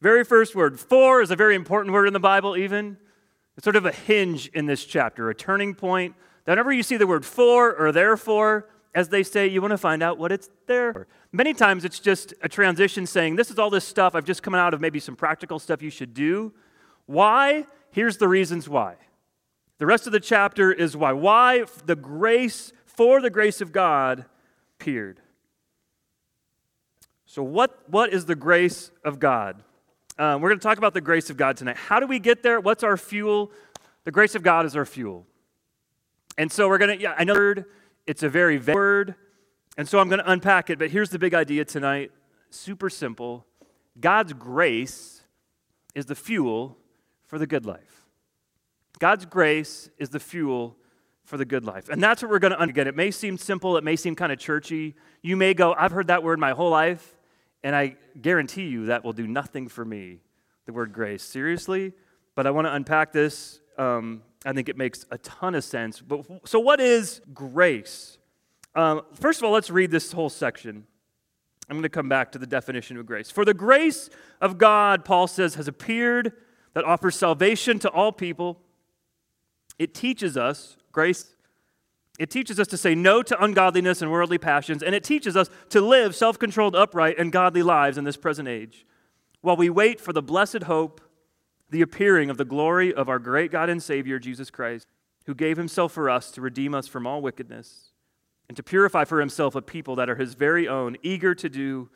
Very 0.00 0.24
first 0.24 0.54
word. 0.54 0.80
For 0.80 1.20
is 1.20 1.30
a 1.30 1.36
very 1.36 1.54
important 1.54 1.92
word 1.92 2.06
in 2.06 2.12
the 2.12 2.20
Bible, 2.20 2.56
even. 2.56 2.96
It's 3.56 3.64
sort 3.64 3.76
of 3.76 3.84
a 3.84 3.92
hinge 3.92 4.48
in 4.48 4.66
this 4.66 4.84
chapter, 4.84 5.28
a 5.28 5.34
turning 5.34 5.74
point. 5.74 6.14
Whenever 6.44 6.72
you 6.72 6.82
see 6.82 6.96
the 6.96 7.06
word 7.06 7.24
for 7.24 7.74
or 7.74 7.92
therefore, 7.92 8.68
as 8.94 9.08
they 9.08 9.22
say, 9.22 9.46
you 9.46 9.60
want 9.60 9.72
to 9.72 9.78
find 9.78 10.02
out 10.02 10.18
what 10.18 10.32
it's 10.32 10.50
there 10.66 10.92
for. 10.92 11.06
Many 11.32 11.54
times 11.54 11.84
it's 11.84 12.00
just 12.00 12.34
a 12.42 12.48
transition 12.48 13.06
saying, 13.06 13.36
This 13.36 13.50
is 13.50 13.58
all 13.58 13.70
this 13.70 13.84
stuff. 13.84 14.14
I've 14.14 14.24
just 14.24 14.42
come 14.42 14.54
out 14.54 14.74
of 14.74 14.80
maybe 14.80 14.98
some 14.98 15.14
practical 15.14 15.58
stuff 15.58 15.82
you 15.82 15.90
should 15.90 16.14
do. 16.14 16.52
Why? 17.06 17.66
Here's 17.90 18.16
the 18.16 18.28
reasons 18.28 18.68
why. 18.68 18.96
The 19.78 19.86
rest 19.86 20.06
of 20.06 20.12
the 20.12 20.20
chapter 20.20 20.72
is 20.72 20.96
why. 20.96 21.12
Why 21.12 21.64
the 21.86 21.96
grace, 21.96 22.72
for 22.84 23.20
the 23.20 23.30
grace 23.30 23.60
of 23.60 23.72
God, 23.72 24.24
appeared. 24.78 25.20
So, 27.26 27.42
what, 27.42 27.88
what 27.88 28.12
is 28.12 28.26
the 28.26 28.34
grace 28.34 28.90
of 29.04 29.20
God? 29.20 29.62
Um, 30.18 30.40
we're 30.40 30.50
going 30.50 30.58
to 30.58 30.62
talk 30.62 30.78
about 30.78 30.94
the 30.94 31.00
grace 31.00 31.30
of 31.30 31.36
God 31.36 31.56
tonight. 31.56 31.76
How 31.76 32.00
do 32.00 32.06
we 32.06 32.18
get 32.18 32.42
there? 32.42 32.60
What's 32.60 32.82
our 32.82 32.96
fuel? 32.96 33.52
The 34.04 34.10
grace 34.10 34.34
of 34.34 34.42
God 34.42 34.66
is 34.66 34.76
our 34.76 34.84
fuel. 34.84 35.26
And 36.36 36.50
so 36.50 36.68
we're 36.68 36.78
going 36.78 36.96
to, 36.96 37.02
yeah, 37.02 37.14
I 37.16 37.24
know 37.24 37.54
it's 38.06 38.22
a 38.22 38.28
very 38.28 38.56
vague 38.56 38.74
word, 38.74 39.14
and 39.76 39.88
so 39.88 39.98
I'm 39.98 40.08
going 40.08 40.20
to 40.20 40.30
unpack 40.30 40.70
it, 40.70 40.78
but 40.78 40.90
here's 40.90 41.10
the 41.10 41.18
big 41.18 41.34
idea 41.34 41.64
tonight 41.64 42.10
super 42.50 42.90
simple. 42.90 43.46
God's 43.98 44.32
grace 44.32 45.22
is 45.94 46.06
the 46.06 46.14
fuel 46.14 46.76
for 47.26 47.38
the 47.38 47.46
good 47.46 47.64
life. 47.64 48.06
God's 48.98 49.24
grace 49.24 49.88
is 49.98 50.10
the 50.10 50.20
fuel 50.20 50.76
for 51.24 51.36
the 51.36 51.44
good 51.44 51.64
life. 51.64 51.88
And 51.88 52.02
that's 52.02 52.22
what 52.22 52.30
we're 52.30 52.40
going 52.40 52.52
to 52.52 52.60
again. 52.60 52.86
It 52.88 52.96
may 52.96 53.10
seem 53.10 53.38
simple, 53.38 53.76
it 53.76 53.84
may 53.84 53.96
seem 53.96 54.16
kind 54.16 54.32
of 54.32 54.38
churchy. 54.38 54.96
You 55.22 55.36
may 55.36 55.54
go, 55.54 55.74
I've 55.74 55.92
heard 55.92 56.08
that 56.08 56.22
word 56.22 56.38
my 56.38 56.50
whole 56.50 56.70
life, 56.70 57.16
And 57.62 57.76
I 57.76 57.96
guarantee 58.20 58.68
you 58.68 58.86
that 58.86 59.04
will 59.04 59.12
do 59.12 59.26
nothing 59.26 59.68
for 59.68 59.84
me, 59.84 60.18
the 60.66 60.72
word 60.72 60.92
grace. 60.92 61.22
Seriously? 61.22 61.92
But 62.34 62.46
I 62.46 62.50
want 62.50 62.66
to 62.66 62.74
unpack 62.74 63.12
this. 63.12 63.60
Um, 63.76 64.22
I 64.44 64.52
think 64.52 64.68
it 64.68 64.76
makes 64.76 65.04
a 65.10 65.18
ton 65.18 65.54
of 65.54 65.64
sense. 65.64 66.00
But 66.00 66.26
so, 66.44 66.58
what 66.58 66.80
is 66.80 67.20
grace? 67.34 68.18
Um, 68.74 69.02
first 69.14 69.40
of 69.40 69.44
all, 69.44 69.52
let's 69.52 69.70
read 69.70 69.90
this 69.90 70.12
whole 70.12 70.30
section. 70.30 70.86
I'm 71.68 71.76
going 71.76 71.82
to 71.82 71.88
come 71.88 72.08
back 72.08 72.32
to 72.32 72.38
the 72.38 72.46
definition 72.46 72.96
of 72.96 73.06
grace. 73.06 73.30
For 73.30 73.44
the 73.44 73.54
grace 73.54 74.10
of 74.40 74.58
God, 74.58 75.04
Paul 75.04 75.26
says, 75.26 75.54
has 75.54 75.68
appeared 75.68 76.32
that 76.74 76.84
offers 76.84 77.14
salvation 77.14 77.78
to 77.80 77.90
all 77.90 78.10
people. 78.10 78.60
It 79.78 79.94
teaches 79.94 80.36
us, 80.36 80.76
grace, 80.92 81.34
it 82.20 82.30
teaches 82.30 82.60
us 82.60 82.68
to 82.68 82.76
say 82.76 82.94
no 82.94 83.22
to 83.22 83.42
ungodliness 83.42 84.02
and 84.02 84.12
worldly 84.12 84.38
passions, 84.38 84.82
and 84.82 84.94
it 84.94 85.02
teaches 85.02 85.36
us 85.36 85.48
to 85.70 85.80
live 85.80 86.14
self 86.14 86.38
controlled, 86.38 86.76
upright, 86.76 87.18
and 87.18 87.32
godly 87.32 87.62
lives 87.62 87.98
in 87.98 88.04
this 88.04 88.16
present 88.16 88.46
age 88.46 88.84
while 89.40 89.56
we 89.56 89.70
wait 89.70 90.00
for 90.00 90.12
the 90.12 90.22
blessed 90.22 90.64
hope, 90.64 91.00
the 91.70 91.82
appearing 91.82 92.30
of 92.30 92.36
the 92.36 92.44
glory 92.44 92.92
of 92.92 93.08
our 93.08 93.18
great 93.18 93.50
God 93.50 93.70
and 93.70 93.82
Savior, 93.82 94.18
Jesus 94.18 94.50
Christ, 94.50 94.88
who 95.26 95.34
gave 95.34 95.56
himself 95.56 95.92
for 95.92 96.10
us 96.10 96.30
to 96.32 96.40
redeem 96.40 96.74
us 96.74 96.86
from 96.86 97.06
all 97.06 97.22
wickedness 97.22 97.92
and 98.48 98.56
to 98.56 98.62
purify 98.62 99.04
for 99.04 99.20
himself 99.20 99.54
a 99.54 99.62
people 99.62 99.96
that 99.96 100.10
are 100.10 100.16
his 100.16 100.34
very 100.34 100.66
own, 100.68 100.96
eager 101.02 101.34
to 101.34 101.48
do 101.48 101.88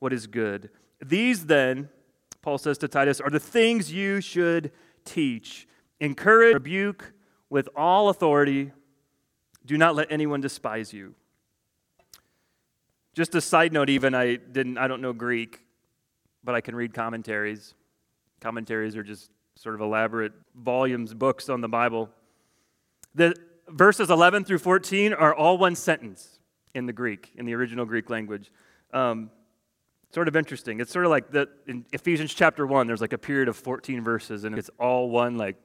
what 0.00 0.12
is 0.12 0.26
good. 0.26 0.68
These 1.02 1.46
then, 1.46 1.88
Paul 2.42 2.58
says 2.58 2.76
to 2.78 2.88
Titus, 2.88 3.20
are 3.20 3.30
the 3.30 3.40
things 3.40 3.92
you 3.92 4.20
should 4.20 4.72
teach. 5.04 5.68
Encourage, 6.00 6.54
rebuke 6.54 7.12
with 7.48 7.68
all 7.76 8.08
authority. 8.08 8.72
Do 9.64 9.76
not 9.76 9.94
let 9.94 10.10
anyone 10.10 10.40
despise 10.40 10.92
you. 10.92 11.14
Just 13.14 13.34
a 13.34 13.40
side 13.40 13.72
note, 13.72 13.90
even 13.90 14.14
I 14.14 14.36
didn't 14.36 14.78
I 14.78 14.88
don't 14.88 15.02
know 15.02 15.12
Greek, 15.12 15.60
but 16.42 16.54
I 16.54 16.60
can 16.60 16.74
read 16.74 16.94
commentaries. 16.94 17.74
Commentaries 18.40 18.96
are 18.96 19.02
just 19.02 19.30
sort 19.54 19.74
of 19.74 19.80
elaborate 19.80 20.32
volumes, 20.54 21.14
books 21.14 21.48
on 21.48 21.60
the 21.60 21.68
Bible. 21.68 22.08
The 23.14 23.34
verses 23.68 24.10
11 24.10 24.44
through 24.44 24.58
14 24.58 25.12
are 25.12 25.34
all 25.34 25.58
one 25.58 25.74
sentence 25.74 26.38
in 26.74 26.86
the 26.86 26.92
Greek, 26.92 27.30
in 27.36 27.44
the 27.44 27.54
original 27.54 27.84
Greek 27.84 28.08
language. 28.10 28.50
Um, 28.92 29.30
sort 30.12 30.28
of 30.28 30.36
interesting. 30.36 30.80
It's 30.80 30.92
sort 30.92 31.04
of 31.04 31.10
like 31.10 31.30
the, 31.30 31.48
in 31.66 31.84
Ephesians 31.92 32.34
chapter 32.34 32.66
1, 32.66 32.86
there's 32.86 33.00
like 33.00 33.12
a 33.12 33.18
period 33.18 33.48
of 33.48 33.56
14 33.56 34.02
verses, 34.02 34.44
and 34.44 34.58
it's 34.58 34.70
all 34.78 35.10
one 35.10 35.36
like 35.36 35.56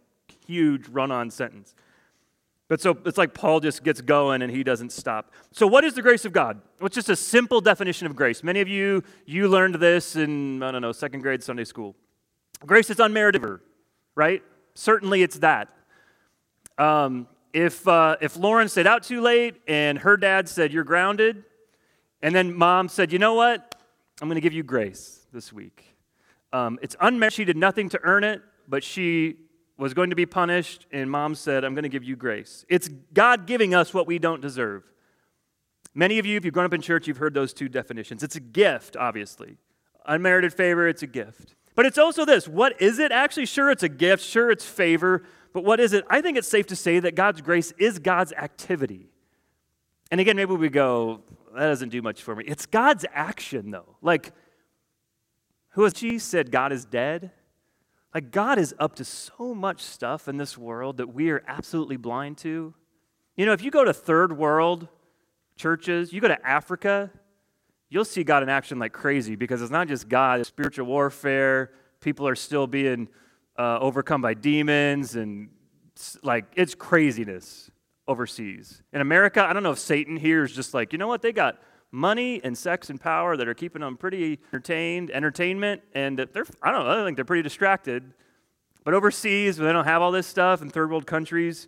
huge 0.46 0.88
run 0.90 1.12
on 1.12 1.30
sentence. 1.30 1.76
But 2.70 2.82
so 2.82 2.98
it's 3.06 3.18
like 3.18 3.34
Paul 3.34 3.62
just 3.62 3.84
gets 3.84 4.02
going 4.02 4.42
and 4.42 4.52
he 4.52 4.64
doesn't 4.64 4.92
stop. 4.92 5.32
So, 5.52 5.66
what 5.66 5.86
is 5.86 5.94
the 5.94 6.02
grace 6.02 6.26
of 6.26 6.34
God? 6.34 6.60
What's 6.80 6.96
just 6.96 7.10
a 7.10 7.16
simple 7.16 7.62
definition 7.62 8.08
of 8.08 8.16
grace? 8.16 8.44
Many 8.44 8.60
of 8.60 8.68
you, 8.68 9.04
you 9.26 9.48
learned 9.48 9.76
this 9.76 10.18
in, 10.18 10.62
I 10.62 10.72
don't 10.72 10.82
know, 10.82 10.92
second 10.92 11.22
grade 11.22 11.44
Sunday 11.44 11.64
school. 11.64 11.96
Grace 12.66 12.90
is 12.90 13.00
unmerited, 13.00 13.60
right? 14.16 14.44
Certainly 14.74 15.24
it's 15.24 15.40
that. 15.40 15.70
Um, 16.78 17.28
if, 17.54 17.88
uh, 17.88 18.18
if 18.20 18.36
Lauren 18.36 18.68
stayed 18.68 18.86
out 18.86 19.04
too 19.04 19.22
late 19.22 19.56
and 19.68 20.00
her 20.00 20.18
dad 20.18 20.50
said, 20.50 20.74
You're 20.74 20.84
grounded, 20.84 21.46
and 22.22 22.36
then 22.36 22.54
mom 22.54 22.90
said, 22.90 23.14
You 23.14 23.20
know 23.20 23.36
what? 23.36 23.76
I'm 24.22 24.28
going 24.28 24.36
to 24.36 24.42
give 24.42 24.54
you 24.54 24.64
grace 24.64 25.26
this 25.32 25.54
week. 25.54 25.96
Um, 26.52 26.80
it's 26.82 26.96
unmerited. 27.00 27.36
She 27.36 27.46
did 27.46 27.56
nothing 27.56 27.88
to 27.90 28.00
earn 28.04 28.24
it, 28.24 28.42
but 28.68 28.84
she 28.84 29.38
was 29.78 29.94
going 29.94 30.10
to 30.10 30.16
be 30.16 30.26
punished, 30.26 30.88
and 30.92 31.10
mom 31.10 31.36
said, 31.36 31.64
I'm 31.64 31.76
going 31.76 31.84
to 31.84 31.90
give 31.90 32.04
you 32.04 32.16
grace. 32.16 32.66
It's 32.68 32.90
God 33.14 33.46
giving 33.46 33.76
us 33.76 33.94
what 33.94 34.08
we 34.08 34.18
don't 34.20 34.42
deserve. 34.42 34.84
Many 35.94 36.20
of 36.20 36.26
you, 36.26 36.38
if 36.38 36.46
you've 36.46 36.54
grown 36.54 36.66
up 36.66 36.74
in 36.74 36.82
church, 36.82 37.08
you've 37.08 37.18
heard 37.18 37.34
those 37.34 37.54
two 37.54 37.70
definitions. 37.70 38.24
It's 38.24 38.36
a 38.36 38.40
gift, 38.40 38.96
obviously. 38.96 39.58
Unmerited 40.06 40.54
favor, 40.54 40.88
it's 40.88 41.04
a 41.04 41.08
gift. 41.08 41.56
But 41.76 41.86
it's 41.86 41.98
also 41.98 42.26
this 42.26 42.48
what 42.48 42.82
is 42.82 42.98
it? 42.98 43.12
Actually, 43.12 43.46
sure, 43.46 43.70
it's 43.70 43.84
a 43.84 43.90
gift, 43.90 44.24
sure, 44.24 44.50
it's 44.50 44.66
favor, 44.66 45.24
but 45.54 45.64
what 45.64 45.80
is 45.80 45.94
it? 45.94 46.06
I 46.10 46.22
think 46.22 46.38
it's 46.38 46.48
safe 46.48 46.68
to 46.68 46.76
say 46.76 47.00
that 47.00 47.16
God's 47.16 47.42
grace 47.42 47.72
is 47.78 48.00
God's 48.00 48.34
activity. 48.34 49.10
And 50.10 50.22
again, 50.22 50.36
maybe 50.36 50.56
we 50.56 50.70
go, 50.70 51.22
that 51.54 51.68
doesn't 51.68 51.90
do 51.90 52.02
much 52.02 52.24
for 52.24 52.36
me. 52.36 52.46
It's 52.48 52.66
God's 52.66 53.06
action, 53.14 53.72
though. 53.72 53.96
Like, 54.02 54.32
Nietzsche 55.76 56.18
said 56.20 56.52
God 56.52 56.72
is 56.72 56.86
dead? 56.86 57.32
Like, 58.18 58.32
God 58.32 58.58
is 58.58 58.74
up 58.80 58.96
to 58.96 59.06
so 59.06 59.54
much 59.54 59.80
stuff 59.80 60.28
in 60.28 60.38
this 60.38 60.58
world 60.58 60.98
that 60.98 61.14
we 61.14 61.30
are 61.30 61.44
absolutely 61.48 61.98
blind 61.98 62.40
to. 62.40 62.74
You 63.36 63.46
know, 63.46 63.54
if 63.54 63.62
you 63.62 63.70
go 63.70 63.84
to 63.84 63.94
third 63.94 64.36
world 64.36 64.88
churches, 65.56 66.12
you 66.12 66.20
go 66.20 66.28
to 66.28 66.44
Africa, 66.44 67.12
you'll 67.92 68.06
see 68.06 68.24
God 68.24 68.42
in 68.42 68.50
action 68.50 68.80
like 68.80 68.92
crazy 68.92 69.36
because 69.36 69.62
it's 69.62 69.70
not 69.70 69.88
just 69.88 70.10
God, 70.10 70.40
it's 70.40 70.50
spiritual 70.50 70.88
warfare. 70.88 71.70
People 72.02 72.28
are 72.28 72.36
still 72.36 72.66
being 72.66 73.08
uh, 73.56 73.78
overcome 73.78 74.24
by 74.24 74.34
demons, 74.34 75.16
and 75.16 75.50
like, 76.24 76.46
it's 76.56 76.74
craziness 76.74 77.70
overseas. 78.08 78.82
In 78.94 79.02
America, 79.02 79.46
I 79.46 79.54
don't 79.54 79.62
know 79.62 79.74
if 79.74 79.80
Satan 79.80 80.18
here 80.18 80.44
is 80.44 80.54
just 80.54 80.74
like, 80.74 80.92
you 80.92 80.98
know 80.98 81.08
what, 81.08 81.22
they 81.22 81.34
got 81.34 81.60
money 81.92 82.42
and 82.44 82.58
sex 82.58 82.90
and 82.90 83.00
power 83.00 83.38
that 83.38 83.48
are 83.48 83.54
keeping 83.54 83.82
them 83.82 83.98
pretty 83.98 84.40
entertained, 84.52 85.12
entertainment, 85.12 85.82
and 85.94 86.20
that 86.20 86.34
they're, 86.34 86.46
I 86.62 86.72
don't 86.72 86.86
know, 86.86 87.02
I 87.02 87.06
think 87.06 87.16
they're 87.18 87.26
pretty 87.26 87.44
distracted. 87.44 88.14
But 88.84 88.94
overseas, 88.94 89.58
they 89.58 89.72
don't 89.72 89.86
have 89.86 90.02
all 90.02 90.12
this 90.12 90.28
stuff 90.28 90.62
in 90.62 90.70
third 90.70 90.90
world 90.90 91.06
countries, 91.06 91.68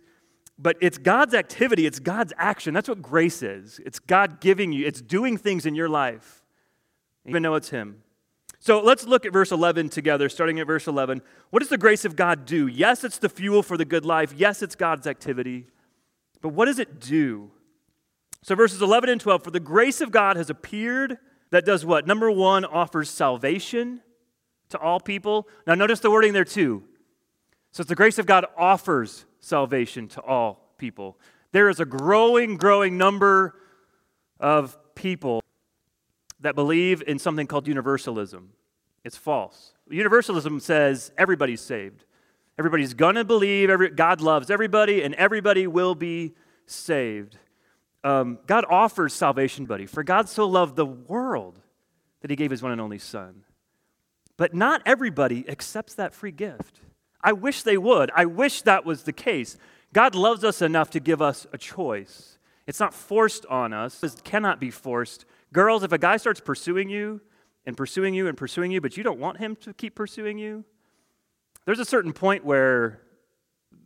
but 0.58 0.76
it's 0.80 0.98
God's 0.98 1.34
activity, 1.34 1.86
it's 1.86 1.98
God's 1.98 2.32
action. 2.36 2.74
That's 2.74 2.88
what 2.88 3.02
grace 3.02 3.42
is. 3.42 3.80
It's 3.84 3.98
God 3.98 4.40
giving 4.40 4.72
you, 4.72 4.86
it's 4.86 5.00
doing 5.00 5.36
things 5.36 5.66
in 5.66 5.74
your 5.74 5.88
life, 5.88 6.42
even 7.26 7.42
though 7.42 7.54
it's 7.54 7.70
Him. 7.70 8.02
So 8.62 8.80
let's 8.80 9.06
look 9.06 9.24
at 9.24 9.32
verse 9.32 9.52
11 9.52 9.88
together, 9.88 10.28
starting 10.28 10.60
at 10.60 10.66
verse 10.66 10.86
11. 10.86 11.22
What 11.48 11.60
does 11.60 11.70
the 11.70 11.78
grace 11.78 12.04
of 12.04 12.14
God 12.14 12.44
do? 12.44 12.66
Yes, 12.66 13.04
it's 13.04 13.16
the 13.16 13.30
fuel 13.30 13.62
for 13.62 13.78
the 13.78 13.86
good 13.86 14.04
life. 14.04 14.34
Yes, 14.36 14.60
it's 14.62 14.76
God's 14.76 15.06
activity. 15.06 15.66
But 16.42 16.50
what 16.50 16.66
does 16.66 16.78
it 16.78 17.00
do? 17.00 17.50
So, 18.42 18.54
verses 18.54 18.80
11 18.80 19.10
and 19.10 19.20
12 19.20 19.44
For 19.44 19.50
the 19.50 19.60
grace 19.60 20.00
of 20.00 20.10
God 20.10 20.36
has 20.36 20.50
appeared 20.50 21.18
that 21.50 21.64
does 21.64 21.84
what? 21.84 22.06
Number 22.06 22.30
one, 22.30 22.64
offers 22.64 23.10
salvation 23.10 24.00
to 24.70 24.78
all 24.78 25.00
people. 25.00 25.48
Now, 25.66 25.74
notice 25.74 26.00
the 26.00 26.10
wording 26.10 26.32
there 26.32 26.44
too. 26.44 26.84
So, 27.72 27.82
it's 27.82 27.88
the 27.88 27.94
grace 27.94 28.18
of 28.18 28.26
God 28.26 28.46
offers 28.56 29.26
salvation 29.40 30.08
to 30.08 30.22
all 30.22 30.74
people. 30.78 31.18
There 31.52 31.68
is 31.68 31.80
a 31.80 31.84
growing, 31.84 32.56
growing 32.56 32.96
number 32.96 33.56
of 34.38 34.78
people 34.94 35.42
that 36.40 36.54
believe 36.54 37.02
in 37.06 37.18
something 37.18 37.46
called 37.46 37.68
universalism. 37.68 38.50
It's 39.04 39.16
false. 39.16 39.74
Universalism 39.90 40.60
says 40.60 41.12
everybody's 41.18 41.60
saved. 41.60 42.04
Everybody's 42.58 42.94
going 42.94 43.14
to 43.16 43.24
believe, 43.24 43.70
every, 43.70 43.90
God 43.90 44.20
loves 44.20 44.50
everybody, 44.50 45.02
and 45.02 45.14
everybody 45.14 45.66
will 45.66 45.94
be 45.94 46.34
saved 46.66 47.36
um, 48.02 48.38
God 48.46 48.64
offers 48.68 49.12
salvation, 49.12 49.66
buddy. 49.66 49.86
For 49.86 50.02
God 50.02 50.28
so 50.28 50.46
loved 50.46 50.76
the 50.76 50.86
world 50.86 51.58
that 52.20 52.30
he 52.30 52.36
gave 52.36 52.50
his 52.50 52.62
one 52.62 52.72
and 52.72 52.80
only 52.80 52.98
Son. 52.98 53.44
But 54.36 54.54
not 54.54 54.82
everybody 54.86 55.48
accepts 55.48 55.94
that 55.94 56.14
free 56.14 56.30
gift. 56.30 56.80
I 57.22 57.32
wish 57.32 57.62
they 57.62 57.76
would. 57.76 58.10
I 58.14 58.24
wish 58.24 58.62
that 58.62 58.84
was 58.84 59.02
the 59.02 59.12
case. 59.12 59.58
God 59.92 60.14
loves 60.14 60.44
us 60.44 60.62
enough 60.62 60.90
to 60.90 61.00
give 61.00 61.20
us 61.20 61.46
a 61.52 61.58
choice. 61.58 62.38
It's 62.66 62.80
not 62.80 62.94
forced 62.94 63.44
on 63.46 63.72
us, 63.72 64.02
it 64.02 64.24
cannot 64.24 64.60
be 64.60 64.70
forced. 64.70 65.24
Girls, 65.52 65.82
if 65.82 65.92
a 65.92 65.98
guy 65.98 66.16
starts 66.16 66.40
pursuing 66.40 66.88
you 66.88 67.20
and 67.66 67.76
pursuing 67.76 68.14
you 68.14 68.28
and 68.28 68.36
pursuing 68.36 68.70
you, 68.70 68.80
but 68.80 68.96
you 68.96 69.02
don't 69.02 69.18
want 69.18 69.38
him 69.38 69.56
to 69.56 69.74
keep 69.74 69.94
pursuing 69.94 70.38
you, 70.38 70.64
there's 71.64 71.80
a 71.80 71.84
certain 71.84 72.12
point 72.12 72.44
where 72.44 73.00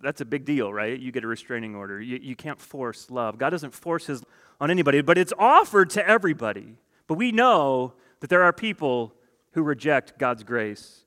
that's 0.04 0.20
a 0.20 0.24
big 0.24 0.44
deal, 0.44 0.72
right? 0.72 0.98
You 0.98 1.10
get 1.10 1.24
a 1.24 1.26
restraining 1.26 1.74
order. 1.74 2.00
You, 2.00 2.18
you 2.22 2.36
can't 2.36 2.60
force 2.60 3.10
love. 3.10 3.38
God 3.38 3.50
doesn't 3.50 3.74
force 3.74 4.06
his 4.06 4.22
on 4.60 4.70
anybody, 4.70 5.00
but 5.02 5.18
it's 5.18 5.32
offered 5.38 5.90
to 5.90 6.08
everybody. 6.08 6.76
But 7.06 7.14
we 7.14 7.32
know 7.32 7.94
that 8.20 8.30
there 8.30 8.42
are 8.42 8.52
people 8.52 9.14
who 9.52 9.62
reject 9.62 10.18
God's 10.18 10.44
grace. 10.44 11.04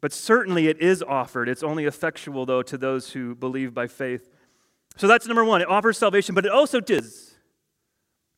But 0.00 0.12
certainly 0.12 0.68
it 0.68 0.80
is 0.80 1.02
offered. 1.02 1.48
It's 1.48 1.62
only 1.62 1.84
effectual, 1.84 2.44
though, 2.44 2.62
to 2.62 2.76
those 2.76 3.12
who 3.12 3.34
believe 3.34 3.72
by 3.72 3.86
faith. 3.86 4.28
So 4.96 5.06
that's 5.06 5.26
number 5.26 5.44
one. 5.44 5.62
It 5.62 5.68
offers 5.68 5.98
salvation, 5.98 6.34
but 6.34 6.44
it 6.44 6.52
also 6.52 6.80
does. 6.80 7.34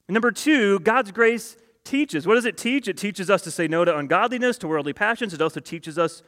Number 0.08 0.30
two, 0.30 0.78
God's 0.80 1.10
grace 1.10 1.56
teaches. 1.84 2.26
What 2.26 2.34
does 2.34 2.44
it 2.44 2.56
teach? 2.56 2.88
It 2.88 2.96
teaches 2.96 3.30
us 3.30 3.42
to 3.42 3.50
say 3.50 3.66
no 3.66 3.84
to 3.84 3.96
ungodliness, 3.96 4.58
to 4.58 4.68
worldly 4.68 4.92
passions. 4.92 5.34
It 5.34 5.42
also 5.42 5.60
teaches 5.60 5.98
us 5.98 6.22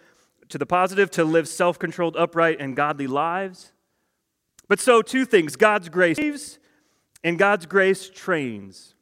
to 0.49 0.59
the 0.59 0.67
positive, 0.67 1.11
to 1.12 1.25
live 1.25 1.49
self 1.49 1.78
controlled, 1.78 2.17
upright, 2.17 2.61
and 2.61 2.75
godly 2.76 3.07
lives. 3.07 3.73
But 4.69 4.81
so, 4.81 5.02
two 5.02 5.25
things 5.25 5.57
God's 5.57 5.88
grace 5.88 6.17
saves, 6.17 6.59
and 7.25 7.38
God's 7.38 7.67
grace 7.67 8.09
trains. 8.09 8.95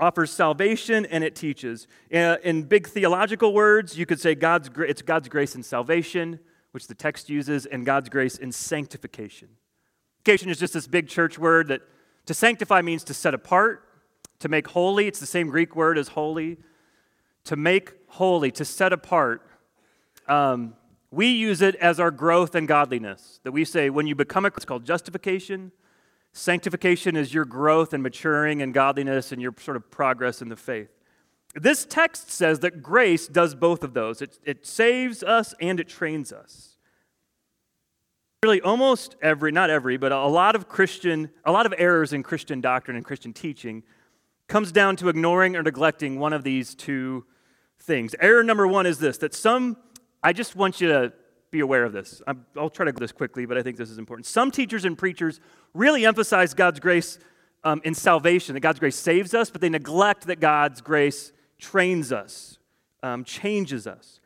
Offers 0.00 0.30
salvation 0.30 1.06
and 1.06 1.24
it 1.24 1.34
teaches. 1.34 1.88
In 2.10 2.62
big 2.62 2.86
theological 2.86 3.52
words, 3.52 3.98
you 3.98 4.06
could 4.06 4.20
say 4.20 4.36
God's, 4.36 4.70
it's 4.78 5.02
God's 5.02 5.28
grace 5.28 5.56
in 5.56 5.64
salvation, 5.64 6.38
which 6.70 6.86
the 6.86 6.94
text 6.94 7.28
uses, 7.28 7.66
and 7.66 7.84
God's 7.84 8.08
grace 8.08 8.36
in 8.36 8.52
sanctification. 8.52 9.48
Sanctification 10.18 10.50
is 10.50 10.58
just 10.60 10.74
this 10.74 10.86
big 10.86 11.08
church 11.08 11.36
word 11.36 11.66
that 11.66 11.80
to 12.26 12.34
sanctify 12.34 12.80
means 12.80 13.02
to 13.04 13.14
set 13.14 13.34
apart, 13.34 13.88
to 14.38 14.48
make 14.48 14.68
holy. 14.68 15.08
It's 15.08 15.18
the 15.18 15.26
same 15.26 15.48
Greek 15.48 15.74
word 15.74 15.98
as 15.98 16.08
holy. 16.08 16.58
to 17.48 17.56
make 17.56 17.94
holy, 18.08 18.50
to 18.50 18.64
set 18.64 18.92
apart, 18.92 19.47
um, 20.28 20.74
we 21.10 21.28
use 21.28 21.62
it 21.62 21.74
as 21.76 21.98
our 21.98 22.10
growth 22.10 22.54
and 22.54 22.68
godliness. 22.68 23.40
That 23.44 23.52
we 23.52 23.64
say 23.64 23.90
when 23.90 24.06
you 24.06 24.14
become 24.14 24.44
a, 24.44 24.48
it's 24.48 24.64
called 24.64 24.84
justification. 24.84 25.72
Sanctification 26.32 27.16
is 27.16 27.32
your 27.32 27.44
growth 27.44 27.92
and 27.92 28.02
maturing 28.02 28.62
and 28.62 28.74
godliness 28.74 29.32
and 29.32 29.40
your 29.40 29.54
sort 29.58 29.76
of 29.76 29.90
progress 29.90 30.42
in 30.42 30.48
the 30.48 30.56
faith. 30.56 30.90
This 31.54 31.86
text 31.86 32.30
says 32.30 32.60
that 32.60 32.82
grace 32.82 33.26
does 33.26 33.54
both 33.54 33.82
of 33.82 33.94
those. 33.94 34.20
It, 34.20 34.38
it 34.44 34.66
saves 34.66 35.22
us 35.22 35.54
and 35.60 35.80
it 35.80 35.88
trains 35.88 36.32
us. 36.32 36.76
Really, 38.44 38.60
almost 38.60 39.16
every, 39.20 39.50
not 39.50 39.68
every, 39.68 39.96
but 39.96 40.12
a 40.12 40.26
lot 40.26 40.54
of 40.54 40.68
Christian, 40.68 41.30
a 41.44 41.50
lot 41.50 41.66
of 41.66 41.74
errors 41.76 42.12
in 42.12 42.22
Christian 42.22 42.60
doctrine 42.60 42.96
and 42.96 43.04
Christian 43.04 43.32
teaching 43.32 43.82
comes 44.46 44.70
down 44.70 44.96
to 44.96 45.08
ignoring 45.08 45.56
or 45.56 45.62
neglecting 45.62 46.20
one 46.20 46.32
of 46.32 46.44
these 46.44 46.74
two 46.74 47.24
things. 47.80 48.14
Error 48.20 48.44
number 48.44 48.66
one 48.66 48.86
is 48.86 48.98
this 48.98 49.18
that 49.18 49.34
some, 49.34 49.76
I 50.22 50.32
just 50.32 50.56
want 50.56 50.80
you 50.80 50.88
to 50.88 51.12
be 51.50 51.60
aware 51.60 51.84
of 51.84 51.92
this. 51.92 52.20
i 52.26 52.34
will 52.54 52.70
try 52.70 52.84
to 52.84 52.92
go 52.92 53.00
this 53.00 53.12
quickly, 53.12 53.46
but 53.46 53.56
I 53.56 53.62
think 53.62 53.76
this 53.76 53.90
is 53.90 53.98
important. 53.98 54.26
Some 54.26 54.50
teachers 54.50 54.84
and 54.84 54.98
preachers 54.98 55.40
really 55.74 56.04
emphasize 56.04 56.54
God's 56.54 56.80
grace 56.80 57.18
um, 57.64 57.80
in 57.84 57.94
salvation, 57.94 58.54
that 58.54 58.60
God's 58.60 58.78
grace 58.78 58.96
saves 58.96 59.34
us, 59.34 59.50
but 59.50 59.60
they 59.60 59.68
neglect 59.68 60.26
that 60.26 60.40
God's 60.40 60.80
grace 60.80 61.32
trains 61.58 62.12
us, 62.12 62.58
um, 63.02 63.24
changes 63.24 63.86
us. 63.86 64.20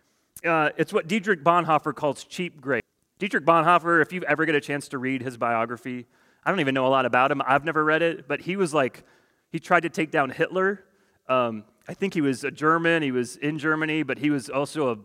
Uh, 0.44 0.70
it's 0.76 0.92
what 0.92 1.06
Dietrich 1.06 1.44
Bonhoeffer 1.44 1.94
calls 1.94 2.24
cheap 2.24 2.60
grace. 2.60 2.82
Dietrich 3.18 3.44
Bonhoeffer, 3.44 4.02
if 4.02 4.12
you 4.12 4.22
ever 4.24 4.44
get 4.44 4.54
a 4.54 4.60
chance 4.60 4.88
to 4.88 4.98
read 4.98 5.22
his 5.22 5.36
biography, 5.36 6.06
I 6.44 6.50
don't 6.50 6.60
even 6.60 6.74
know 6.74 6.86
a 6.86 6.88
lot 6.88 7.06
about 7.06 7.30
him. 7.30 7.40
I've 7.46 7.64
never 7.64 7.84
read 7.84 8.02
it, 8.02 8.26
but 8.26 8.40
he 8.40 8.56
was 8.56 8.74
like, 8.74 9.04
he 9.50 9.60
tried 9.60 9.80
to 9.80 9.88
take 9.88 10.10
down 10.10 10.30
Hitler. 10.30 10.84
Um, 11.28 11.64
I 11.86 11.94
think 11.94 12.14
he 12.14 12.20
was 12.20 12.42
a 12.42 12.50
German. 12.50 13.02
He 13.02 13.12
was 13.12 13.36
in 13.36 13.58
Germany, 13.58 14.02
but 14.02 14.18
he 14.18 14.30
was 14.30 14.50
also 14.50 14.90
a 14.90 14.98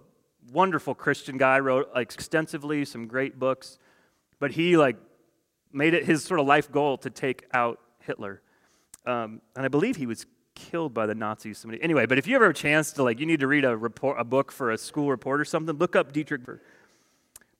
wonderful 0.52 0.96
Christian 0.96 1.38
guy. 1.38 1.60
Wrote 1.60 1.90
like 1.94 2.14
extensively 2.14 2.86
some 2.86 3.08
great 3.08 3.40
books, 3.40 3.80
but 4.40 4.52
he 4.52 4.78
like 4.78 4.98
made 5.72 5.94
it 5.94 6.06
his 6.06 6.24
sort 6.24 6.40
of 6.40 6.46
life 6.46 6.72
goal 6.72 6.98
to 7.00 7.10
take 7.10 7.46
out 7.54 7.80
Hitler. 8.00 8.42
Um, 9.06 9.42
and 9.56 9.66
I 9.66 9.70
believe 9.70 9.96
he 9.96 10.06
was 10.06 10.26
killed 10.56 10.94
by 10.94 11.06
the 11.06 11.16
Nazis. 11.16 11.58
Somebody 11.58 11.82
anyway. 11.82 12.06
But 12.06 12.18
if 12.18 12.28
you 12.28 12.36
ever 12.36 12.46
have 12.46 12.56
a 12.56 12.58
chance 12.58 12.92
to 12.94 13.04
like, 13.04 13.20
you 13.20 13.26
need 13.26 13.40
to 13.42 13.48
read 13.48 13.64
a 13.64 13.78
report, 13.78 14.20
a 14.20 14.24
book 14.24 14.52
for 14.52 14.72
a 14.72 14.78
school 14.78 15.10
report 15.10 15.40
or 15.40 15.46
something. 15.46 15.78
Look 15.78 15.96
up 15.96 16.12
Dietrich. 16.12 16.42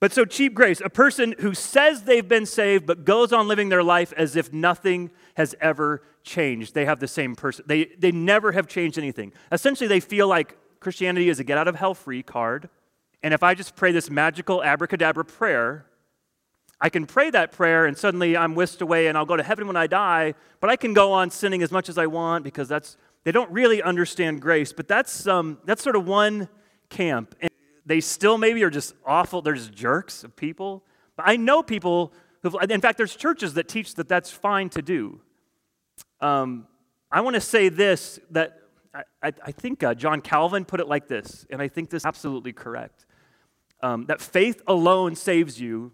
But 0.00 0.12
so 0.12 0.24
cheap 0.24 0.54
grace, 0.54 0.80
a 0.84 0.90
person 0.90 1.34
who 1.40 1.54
says 1.54 2.04
they've 2.04 2.26
been 2.26 2.46
saved 2.46 2.86
but 2.86 3.04
goes 3.04 3.32
on 3.32 3.48
living 3.48 3.68
their 3.68 3.82
life 3.82 4.12
as 4.16 4.36
if 4.36 4.52
nothing 4.52 5.10
has 5.36 5.56
ever 5.60 6.02
changed. 6.22 6.74
They 6.74 6.84
have 6.84 7.00
the 7.00 7.08
same 7.08 7.34
person. 7.34 7.64
They, 7.66 7.86
they 7.98 8.12
never 8.12 8.52
have 8.52 8.68
changed 8.68 8.96
anything. 8.96 9.32
Essentially, 9.50 9.88
they 9.88 10.00
feel 10.00 10.28
like 10.28 10.56
Christianity 10.78 11.28
is 11.28 11.40
a 11.40 11.44
get 11.44 11.58
out 11.58 11.66
of 11.66 11.74
hell 11.74 11.94
free 11.94 12.22
card. 12.22 12.68
And 13.22 13.34
if 13.34 13.42
I 13.42 13.54
just 13.54 13.74
pray 13.74 13.92
this 13.92 14.10
magical 14.10 14.62
abracadabra 14.62 15.24
prayer, 15.24 15.86
I 16.80 16.88
can 16.88 17.06
pray 17.06 17.30
that 17.30 17.50
prayer 17.50 17.86
and 17.86 17.98
suddenly 17.98 18.36
I'm 18.36 18.54
whisked 18.54 18.80
away 18.80 19.08
and 19.08 19.18
I'll 19.18 19.26
go 19.26 19.36
to 19.36 19.42
heaven 19.42 19.66
when 19.66 19.76
I 19.76 19.88
die, 19.88 20.34
but 20.60 20.70
I 20.70 20.76
can 20.76 20.94
go 20.94 21.12
on 21.12 21.30
sinning 21.30 21.62
as 21.62 21.72
much 21.72 21.88
as 21.88 21.98
I 21.98 22.06
want 22.06 22.44
because 22.44 22.68
that's 22.68 22.96
they 23.24 23.32
don't 23.32 23.50
really 23.50 23.82
understand 23.82 24.40
grace. 24.40 24.72
But 24.72 24.86
that's 24.86 25.26
um, 25.26 25.58
that's 25.64 25.82
sort 25.82 25.96
of 25.96 26.06
one 26.06 26.48
camp. 26.88 27.34
And 27.40 27.50
they 27.84 28.00
still 28.00 28.38
maybe 28.38 28.62
are 28.62 28.70
just 28.70 28.94
awful, 29.04 29.42
they're 29.42 29.54
just 29.54 29.72
jerks 29.72 30.22
of 30.22 30.36
people. 30.36 30.84
But 31.16 31.24
I 31.26 31.36
know 31.36 31.62
people 31.62 32.12
who 32.42 32.56
in 32.58 32.80
fact 32.80 32.96
there's 32.96 33.16
churches 33.16 33.54
that 33.54 33.66
teach 33.66 33.94
that 33.96 34.08
that's 34.08 34.30
fine 34.30 34.68
to 34.70 34.82
do. 34.82 35.20
Um, 36.20 36.68
I 37.10 37.22
want 37.22 37.34
to 37.34 37.40
say 37.40 37.68
this 37.68 38.20
that 38.30 38.57
I, 39.22 39.32
I 39.44 39.52
think 39.52 39.82
uh, 39.82 39.94
John 39.94 40.20
Calvin 40.20 40.64
put 40.64 40.80
it 40.80 40.88
like 40.88 41.08
this, 41.08 41.46
and 41.50 41.60
I 41.60 41.68
think 41.68 41.90
this 41.90 42.02
is 42.02 42.06
absolutely 42.06 42.52
correct. 42.52 43.06
Um, 43.82 44.06
that 44.06 44.20
faith 44.20 44.62
alone 44.66 45.14
saves 45.14 45.60
you, 45.60 45.92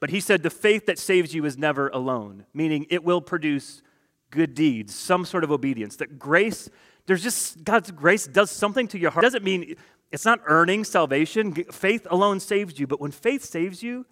but 0.00 0.10
he 0.10 0.20
said 0.20 0.42
the 0.42 0.50
faith 0.50 0.86
that 0.86 0.98
saves 0.98 1.34
you 1.34 1.44
is 1.44 1.58
never 1.58 1.88
alone, 1.88 2.46
meaning 2.54 2.86
it 2.90 3.04
will 3.04 3.20
produce 3.20 3.82
good 4.30 4.54
deeds, 4.54 4.94
some 4.94 5.24
sort 5.24 5.44
of 5.44 5.50
obedience. 5.50 5.96
That 5.96 6.18
grace, 6.18 6.68
there's 7.06 7.22
just 7.22 7.64
God's 7.64 7.90
grace 7.90 8.26
does 8.26 8.50
something 8.50 8.88
to 8.88 8.98
your 8.98 9.10
heart. 9.10 9.24
It 9.24 9.26
doesn't 9.26 9.44
mean 9.44 9.76
it's 10.10 10.24
not 10.24 10.40
earning 10.46 10.84
salvation. 10.84 11.54
Faith 11.54 12.06
alone 12.10 12.40
saves 12.40 12.78
you, 12.78 12.86
but 12.86 13.00
when 13.00 13.10
faith 13.10 13.44
saves 13.44 13.82
you, 13.82 14.06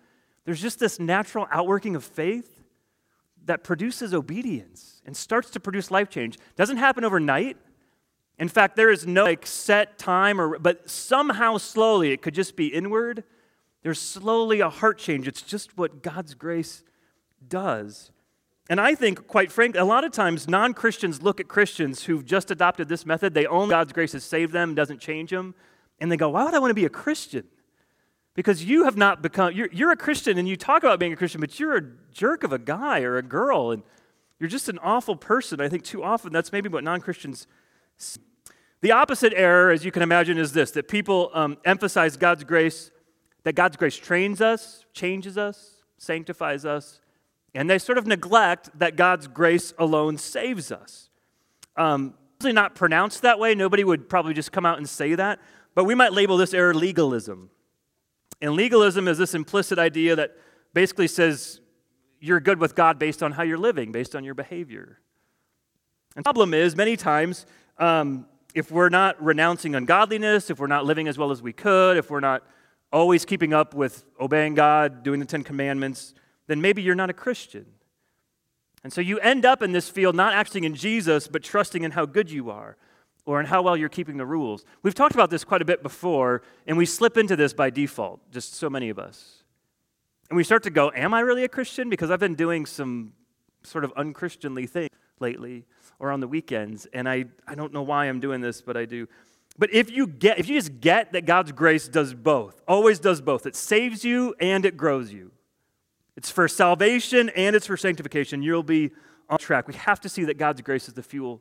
there's 0.45 0.61
just 0.61 0.79
this 0.79 1.01
natural 1.01 1.47
outworking 1.51 1.97
of 1.97 2.05
faith 2.05 2.63
that 3.47 3.65
produces 3.65 4.15
obedience 4.15 5.03
and 5.05 5.17
starts 5.17 5.51
to 5.51 5.61
produce 5.61 5.91
life 5.91 6.09
change. 6.11 6.39
Doesn't 6.57 6.77
happen 6.77 7.05
overnight. 7.05 7.57
In 8.38 8.48
fact, 8.48 8.77
there 8.77 8.90
is 8.90 9.07
no 9.07 9.24
like 9.24 9.46
set 9.46 9.98
time 9.98 10.40
or 10.40 10.59
but 10.59 10.88
somehow 10.88 11.57
slowly 11.57 12.12
it 12.12 12.22
could 12.22 12.35
just 12.35 12.57
be 12.57 12.68
inward. 12.68 13.24
There's 13.83 14.01
slowly 14.01 14.61
a 14.61 14.68
heart 14.68 14.98
change. 14.98 15.27
It's 15.27 15.42
just 15.42 15.77
what 15.77 16.03
God's 16.03 16.35
grace 16.35 16.83
does. 17.46 18.11
And 18.70 18.81
I 18.81 18.94
think, 18.94 19.27
quite 19.27 19.51
frankly, 19.51 19.81
a 19.81 19.85
lot 19.85 20.05
of 20.05 20.12
times 20.12 20.46
non 20.46 20.74
Christians 20.74 21.22
look 21.22 21.40
at 21.40 21.48
Christians 21.48 22.05
who've 22.05 22.24
just 22.24 22.51
adopted 22.51 22.88
this 22.88 23.07
method. 23.07 23.35
They 23.35 23.46
own 23.46 23.70
God's 23.70 23.92
grace 23.92 24.12
has 24.12 24.24
saved 24.24 24.53
them, 24.53 24.74
doesn't 24.74 25.01
change 25.01 25.31
them. 25.31 25.55
And 26.01 26.12
they 26.12 26.16
go, 26.16 26.29
Why 26.29 26.44
would 26.44 26.55
I 26.55 26.59
want 26.59 26.70
to 26.70 26.74
be 26.74 26.85
a 26.85 26.90
Christian? 26.90 27.44
Because 28.35 28.62
you 28.62 28.85
have 28.85 28.96
not 28.96 29.20
become, 29.20 29.53
you're, 29.53 29.68
you're 29.72 29.90
a 29.90 29.96
Christian 29.96 30.38
and 30.38 30.46
you 30.46 30.57
talk 30.57 30.85
about 30.85 31.01
being 31.01 31.12
a 31.12 31.16
Christian, 31.16 31.40
but 31.40 31.59
you're 31.59 31.77
a 31.77 31.83
jerk 32.12 32.44
of 32.44 32.53
a 32.53 32.59
guy 32.59 33.01
or 33.01 33.16
a 33.16 33.22
girl. 33.22 33.72
And 33.72 33.83
you're 34.38 34.48
just 34.48 34.68
an 34.68 34.79
awful 34.79 35.16
person. 35.16 35.61
I 35.61 35.68
think 35.68 35.83
too 35.83 36.05
often 36.05 36.33
that's 36.33 36.53
maybe 36.53 36.68
what 36.68 36.85
non 36.85 37.01
Christians 37.01 37.46
the 38.81 38.93
opposite 38.93 39.33
error, 39.35 39.71
as 39.71 39.85
you 39.85 39.91
can 39.91 40.03
imagine, 40.03 40.38
is 40.38 40.53
this 40.53 40.71
that 40.73 40.88
people 40.88 41.31
um, 41.35 41.57
emphasize 41.64 42.17
God's 42.17 42.45
grace, 42.45 42.91
that 43.45 43.55
God's 43.55 43.77
grace 43.77 43.97
trains 43.97 44.41
us, 44.41 44.85
changes 44.93 45.37
us, 45.37 45.83
sanctifies 45.97 46.64
us, 46.64 47.01
and 47.55 47.69
they 47.69 47.79
sort 47.79 47.99
of 47.99 48.07
neglect 48.07 48.71
that 48.79 48.97
God's 48.97 49.27
grace 49.27 49.75
alone 49.79 50.17
saves 50.17 50.71
us. 50.71 51.09
Um, 51.77 52.14
not 52.41 52.75
pronounced 52.77 53.23
that 53.23 53.38
way. 53.38 53.55
Nobody 53.55 53.83
would 53.83 54.09
probably 54.09 54.33
just 54.33 54.53
come 54.53 54.64
out 54.64 54.79
and 54.79 54.88
say 54.88 55.17
that, 55.17 55.41
but 55.75 55.85
we 55.85 55.95
might 55.95 56.12
label 56.12 56.37
this 56.37 56.55
error 56.55 56.75
legalism. 56.75 57.51
And 58.41 58.53
legalism 58.53 59.09
is 59.09 59.19
this 59.19 59.35
implicit 59.35 59.79
idea 59.79 60.14
that 60.14 60.37
basically 60.73 61.09
says 61.09 61.61
you're 62.21 62.41
good 62.41 62.61
with 62.61 62.75
God 62.75 62.99
based 62.99 63.23
on 63.23 63.33
how 63.33 63.43
you're 63.43 63.59
living, 63.59 63.91
based 63.91 64.14
on 64.14 64.23
your 64.23 64.35
behavior. 64.35 65.01
And 66.14 66.25
the 66.25 66.27
problem 66.27 66.55
is, 66.55 66.77
many 66.77 66.97
times, 66.97 67.47
um, 67.79 68.27
if 68.59 68.73
we're 68.73 68.88
not 68.88 69.23
renouncing 69.23 69.77
ungodliness, 69.77 70.51
if 70.51 70.59
we're 70.59 70.66
not 70.66 70.85
living 70.85 71.07
as 71.07 71.16
well 71.16 71.31
as 71.31 71.40
we 71.40 71.53
could, 71.53 71.97
if 71.97 72.11
we're 72.11 72.18
not 72.18 72.42
always 72.92 73.25
keeping 73.25 73.53
up 73.53 73.73
with 73.73 74.05
obeying 74.21 74.55
God, 74.55 75.05
doing 75.05 75.21
the 75.21 75.27
Ten 75.27 75.44
Commandments, 75.44 76.12
then 76.49 76.61
maybe 76.61 76.83
you're 76.83 76.97
not 76.97 77.09
a 77.09 77.12
Christian. 77.12 77.66
And 78.83 78.92
so 78.92 79.01
you 79.01 79.21
end 79.21 79.44
up 79.44 79.62
in 79.62 79.71
this 79.71 79.88
field 79.88 80.16
not 80.16 80.33
acting 80.33 80.64
in 80.64 80.75
Jesus, 80.75 81.29
but 81.29 81.44
trusting 81.44 81.85
in 81.85 81.92
how 81.92 82.05
good 82.05 82.33
you 82.33 82.51
are 82.51 82.77
or 83.25 83.38
in 83.38 83.47
how 83.47 83.62
well 83.62 83.77
you're 83.77 83.88
keeping 83.88 84.16
the 84.16 84.27
rules. 84.27 84.64
We've 84.83 84.94
talked 84.94 85.14
about 85.14 85.31
this 85.31 85.44
quite 85.44 85.62
a 85.62 85.64
bit 85.64 85.83
before, 85.83 86.42
and 86.66 86.77
we 86.77 86.85
slip 86.85 87.16
into 87.16 87.37
this 87.37 87.53
by 87.53 87.71
default, 87.71 88.29
just 88.33 88.55
so 88.55 88.68
many 88.68 88.88
of 88.88 88.99
us. 88.99 89.44
And 90.31 90.37
we 90.37 90.42
start 90.42 90.64
to 90.64 90.71
go, 90.71 90.90
Am 90.97 91.14
I 91.14 91.21
really 91.21 91.44
a 91.44 91.49
Christian? 91.49 91.88
Because 91.88 92.11
I've 92.11 92.21
been 92.21 92.35
doing 92.35 92.66
some 92.66 93.12
sort 93.62 93.85
of 93.85 93.94
unchristianly 93.94 94.68
things 94.68 94.88
lately 95.21 95.65
or 95.99 96.11
on 96.11 96.21
the 96.21 96.29
weekends, 96.29 96.87
and 96.93 97.09
I, 97.09 97.25
I 97.47 97.55
don't 97.55 97.73
know 97.73 97.83
why 97.83 98.07
I'm 98.07 98.21
doing 98.21 98.41
this, 98.41 98.61
but 98.61 98.77
I 98.77 98.85
do. 98.85 99.09
But 99.59 99.75
if 99.75 99.91
you 99.91 100.07
get, 100.07 100.39
if 100.39 100.49
you 100.49 100.57
just 100.57 100.81
get 100.81 101.13
that 101.13 101.27
God's 101.27 101.51
grace 101.51 101.89
does 101.89 102.15
both, 102.15 102.63
always 102.69 103.01
does 103.01 103.21
both, 103.21 103.45
it 103.47 103.57
saves 103.57 104.05
you 104.05 104.35
and 104.41 104.65
it 104.65 104.77
grows 104.77 105.13
you. 105.13 105.33
It's 106.17 106.31
for 106.31 106.47
salvation 106.47 107.29
and 107.31 107.57
it's 107.57 107.67
for 107.67 107.77
sanctification. 107.77 108.43
You'll 108.43 108.63
be 108.63 108.91
on 109.29 109.39
track. 109.39 109.67
We 109.67 109.75
have 109.75 110.01
to 110.01 110.09
see 110.09 110.25
that 110.25 110.39
God's 110.39 110.61
grace 110.63 110.89
is 110.89 110.95
the 110.95 111.03
fuel 111.03 111.41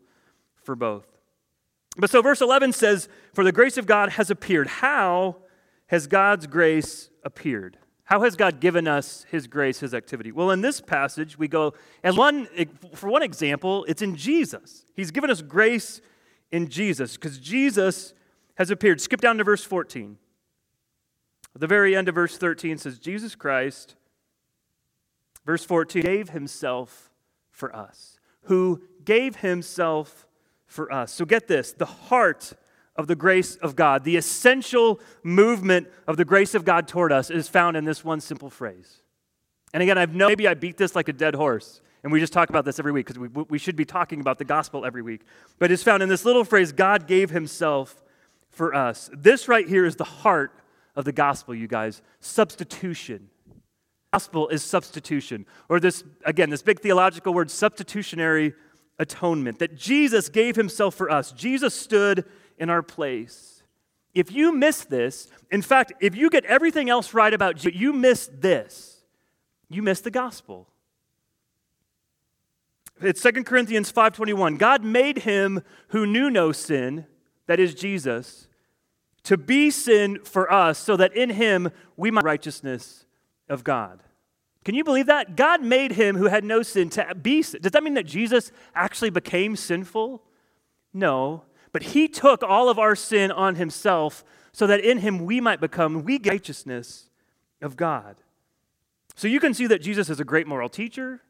for 0.63 0.75
both. 0.75 1.05
But 1.95 2.09
so 2.09 2.21
verse 2.21 2.41
11 2.41 2.73
says, 2.73 3.07
For 3.33 3.43
the 3.43 3.51
grace 3.51 3.77
of 3.77 3.85
God 3.85 4.09
has 4.09 4.29
appeared. 4.29 4.67
How 4.67 5.37
has 5.87 6.07
God's 6.07 6.47
grace 6.47 7.09
appeared? 7.23 7.77
How 8.07 8.21
has 8.21 8.37
God 8.37 8.61
given 8.61 8.87
us 8.87 9.25
His 9.29 9.47
grace, 9.47 9.81
His 9.81 9.93
activity? 9.93 10.31
Well, 10.31 10.51
in 10.51 10.61
this 10.61 10.79
passage, 10.79 11.37
we 11.37 11.49
go, 11.49 11.73
and 12.03 12.15
one, 12.15 12.47
for 12.93 13.09
one 13.09 13.21
example, 13.21 13.83
it's 13.89 14.01
in 14.01 14.15
Jesus. 14.15 14.85
He's 14.95 15.11
given 15.11 15.29
us 15.29 15.41
grace 15.41 15.99
in 16.49 16.69
Jesus 16.69 17.17
because 17.17 17.37
Jesus 17.37 18.13
has 18.55 18.71
appeared. 18.71 19.01
Skip 19.01 19.19
down 19.19 19.37
to 19.39 19.43
verse 19.43 19.65
14. 19.65 20.17
At 21.53 21.59
the 21.59 21.67
very 21.67 21.97
end 21.97 22.07
of 22.07 22.15
verse 22.15 22.37
13 22.37 22.77
says, 22.77 22.97
Jesus 22.97 23.35
Christ, 23.35 23.97
verse 25.45 25.65
14, 25.65 26.01
gave 26.01 26.29
Himself 26.29 27.11
for 27.51 27.75
us. 27.75 28.19
Who 28.43 28.83
gave 29.03 29.37
Himself 29.37 30.27
for 30.65 30.89
us. 30.93 31.11
So 31.11 31.25
get 31.25 31.47
this 31.49 31.73
the 31.73 31.85
heart 31.85 32.53
of 32.97 33.07
the 33.07 33.15
grace 33.15 33.55
of 33.57 33.75
God, 33.75 34.03
the 34.03 34.17
essential 34.17 34.99
movement 35.23 35.87
of 36.07 36.17
the 36.17 36.25
grace 36.25 36.55
of 36.55 36.65
God 36.65 36.87
toward 36.87 37.11
us 37.11 37.29
is 37.29 37.47
found 37.47 37.77
in 37.77 37.85
this 37.85 38.03
one 38.03 38.19
simple 38.19 38.49
phrase. 38.49 39.01
And 39.73 39.83
again, 39.83 39.97
I've 39.97 40.15
maybe 40.15 40.47
I 40.47 40.53
beat 40.53 40.77
this 40.77 40.95
like 40.95 41.07
a 41.07 41.13
dead 41.13 41.35
horse, 41.35 41.81
and 42.03 42.11
we 42.11 42.19
just 42.19 42.33
talk 42.33 42.49
about 42.49 42.65
this 42.65 42.79
every 42.79 42.91
week 42.91 43.05
because 43.05 43.19
we, 43.19 43.27
we 43.27 43.57
should 43.57 43.75
be 43.75 43.85
talking 43.85 44.21
about 44.21 44.39
the 44.39 44.45
gospel 44.45 44.85
every 44.85 45.01
week. 45.01 45.21
But 45.59 45.71
it's 45.71 45.83
found 45.83 46.01
in 46.01 46.09
this 46.09 46.25
little 46.25 46.43
phrase 46.43 46.71
God 46.71 47.07
gave 47.07 47.29
himself 47.29 48.01
for 48.49 48.73
us. 48.73 49.09
This 49.13 49.47
right 49.47 49.67
here 49.67 49.85
is 49.85 49.95
the 49.95 50.03
heart 50.03 50.51
of 50.95 51.05
the 51.05 51.11
gospel, 51.11 51.53
you 51.53 51.67
guys 51.67 52.01
substitution. 52.19 53.29
Gospel 54.13 54.47
is 54.47 54.63
substitution. 54.63 55.45
Or 55.69 55.79
this, 55.79 56.03
again, 56.25 56.49
this 56.49 56.63
big 56.63 56.79
theological 56.79 57.33
word, 57.33 57.51
substitutionary 57.51 58.53
atonement, 58.97 59.59
that 59.59 59.75
Jesus 59.75 60.29
gave 60.29 60.55
himself 60.55 60.95
for 60.95 61.11
us. 61.11 61.31
Jesus 61.33 61.73
stood 61.73 62.25
in 62.57 62.69
our 62.69 62.81
place. 62.81 63.63
If 64.13 64.31
you 64.31 64.51
miss 64.51 64.83
this, 64.83 65.27
in 65.51 65.61
fact, 65.61 65.93
if 65.99 66.15
you 66.15 66.29
get 66.29 66.45
everything 66.45 66.89
else 66.89 67.13
right 67.13 67.33
about 67.33 67.55
Jesus, 67.57 67.79
you 67.79 67.93
miss 67.93 68.29
this, 68.33 69.03
you 69.69 69.83
miss 69.83 70.01
the 70.01 70.11
gospel. 70.11 70.67
It's 72.99 73.21
2 73.21 73.45
Corinthians 73.45 73.91
5:21. 73.91 74.57
God 74.57 74.83
made 74.83 75.19
him 75.19 75.61
who 75.89 76.07
knew 76.07 76.31
no 76.31 76.51
sin, 76.51 77.05
that 77.45 77.59
is 77.59 77.75
Jesus, 77.75 78.47
to 79.23 79.37
be 79.37 79.69
sin 79.69 80.19
for 80.23 80.51
us 80.51 80.79
so 80.79 80.97
that 80.97 81.15
in 81.15 81.29
him 81.31 81.69
we 81.95 82.09
might 82.09 82.23
righteousness 82.23 83.05
of 83.49 83.63
God. 83.63 84.01
Can 84.65 84.73
you 84.73 84.83
believe 84.83 85.05
that? 85.05 85.35
God 85.35 85.61
made 85.61 85.91
him 85.91 86.17
who 86.17 86.25
had 86.25 86.43
no 86.43 86.61
sin 86.63 86.89
to 86.91 87.13
be 87.15 87.41
sin. 87.41 87.61
Does 87.61 87.71
that 87.73 87.83
mean 87.83 87.93
that 87.93 88.05
Jesus 88.05 88.51
actually 88.73 89.11
became 89.11 89.55
sinful? 89.55 90.23
No, 90.91 91.43
but 91.71 91.83
he 91.83 92.07
took 92.07 92.43
all 92.43 92.69
of 92.69 92.79
our 92.79 92.95
sin 92.95 93.31
on 93.31 93.55
himself 93.55 94.23
so 94.51 94.65
that 94.67 94.79
in 94.79 94.99
him 94.99 95.25
we 95.25 95.39
might 95.39 95.61
become 95.61 96.03
we 96.03 96.19
righteousness 96.19 97.09
of 97.61 97.75
God. 97.75 98.15
So 99.15 99.27
you 99.27 99.39
can 99.39 99.53
see 99.53 99.67
that 99.67 99.81
Jesus 99.81 100.09
is 100.09 100.19
a 100.19 100.23
great 100.23 100.47
moral 100.47 100.69
teacher, 100.69 101.21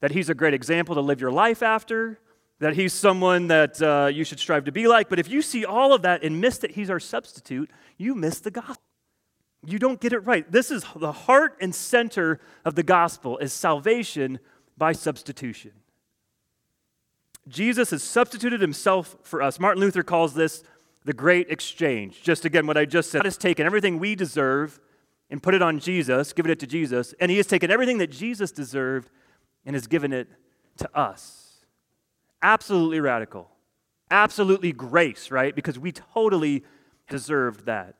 that 0.00 0.12
he's 0.12 0.28
a 0.28 0.34
great 0.34 0.54
example 0.54 0.94
to 0.94 1.00
live 1.00 1.20
your 1.20 1.30
life 1.30 1.62
after, 1.62 2.18
that 2.58 2.74
he's 2.74 2.92
someone 2.92 3.48
that 3.48 3.80
uh, 3.82 4.10
you 4.12 4.24
should 4.24 4.38
strive 4.38 4.64
to 4.64 4.72
be 4.72 4.86
like. 4.86 5.08
But 5.08 5.18
if 5.18 5.28
you 5.28 5.42
see 5.42 5.64
all 5.64 5.92
of 5.92 6.02
that 6.02 6.22
and 6.22 6.40
miss 6.40 6.58
that 6.58 6.72
he's 6.72 6.88
our 6.88 7.00
substitute, 7.00 7.70
you 7.98 8.14
miss 8.14 8.40
the 8.40 8.50
gospel. 8.50 8.82
You 9.66 9.78
don't 9.78 10.00
get 10.00 10.12
it 10.12 10.20
right. 10.20 10.50
This 10.50 10.70
is 10.70 10.84
the 10.96 11.12
heart 11.12 11.56
and 11.60 11.74
center 11.74 12.40
of 12.64 12.74
the 12.74 12.82
gospel 12.82 13.38
is 13.38 13.52
salvation 13.52 14.38
by 14.76 14.92
substitution. 14.92 15.72
Jesus 17.48 17.90
has 17.90 18.02
substituted 18.02 18.60
himself 18.60 19.16
for 19.22 19.42
us. 19.42 19.60
Martin 19.60 19.80
Luther 19.80 20.02
calls 20.02 20.34
this 20.34 20.62
the 21.04 21.12
great 21.12 21.50
exchange. 21.50 22.22
Just 22.22 22.44
again, 22.44 22.66
what 22.66 22.76
I 22.76 22.84
just 22.84 23.10
said. 23.10 23.18
God 23.18 23.26
has 23.26 23.36
taken 23.36 23.66
everything 23.66 23.98
we 23.98 24.14
deserve 24.14 24.80
and 25.30 25.42
put 25.42 25.54
it 25.54 25.62
on 25.62 25.78
Jesus, 25.78 26.32
given 26.32 26.50
it 26.50 26.60
to 26.60 26.66
Jesus, 26.66 27.14
and 27.20 27.30
he 27.30 27.36
has 27.38 27.46
taken 27.46 27.70
everything 27.70 27.98
that 27.98 28.10
Jesus 28.10 28.52
deserved 28.52 29.10
and 29.64 29.74
has 29.74 29.86
given 29.86 30.12
it 30.12 30.28
to 30.78 30.96
us. 30.96 31.64
Absolutely 32.42 33.00
radical. 33.00 33.50
Absolutely 34.10 34.72
grace, 34.72 35.30
right? 35.30 35.54
Because 35.54 35.78
we 35.78 35.92
totally 35.92 36.62
deserved 37.08 37.66
that. 37.66 37.94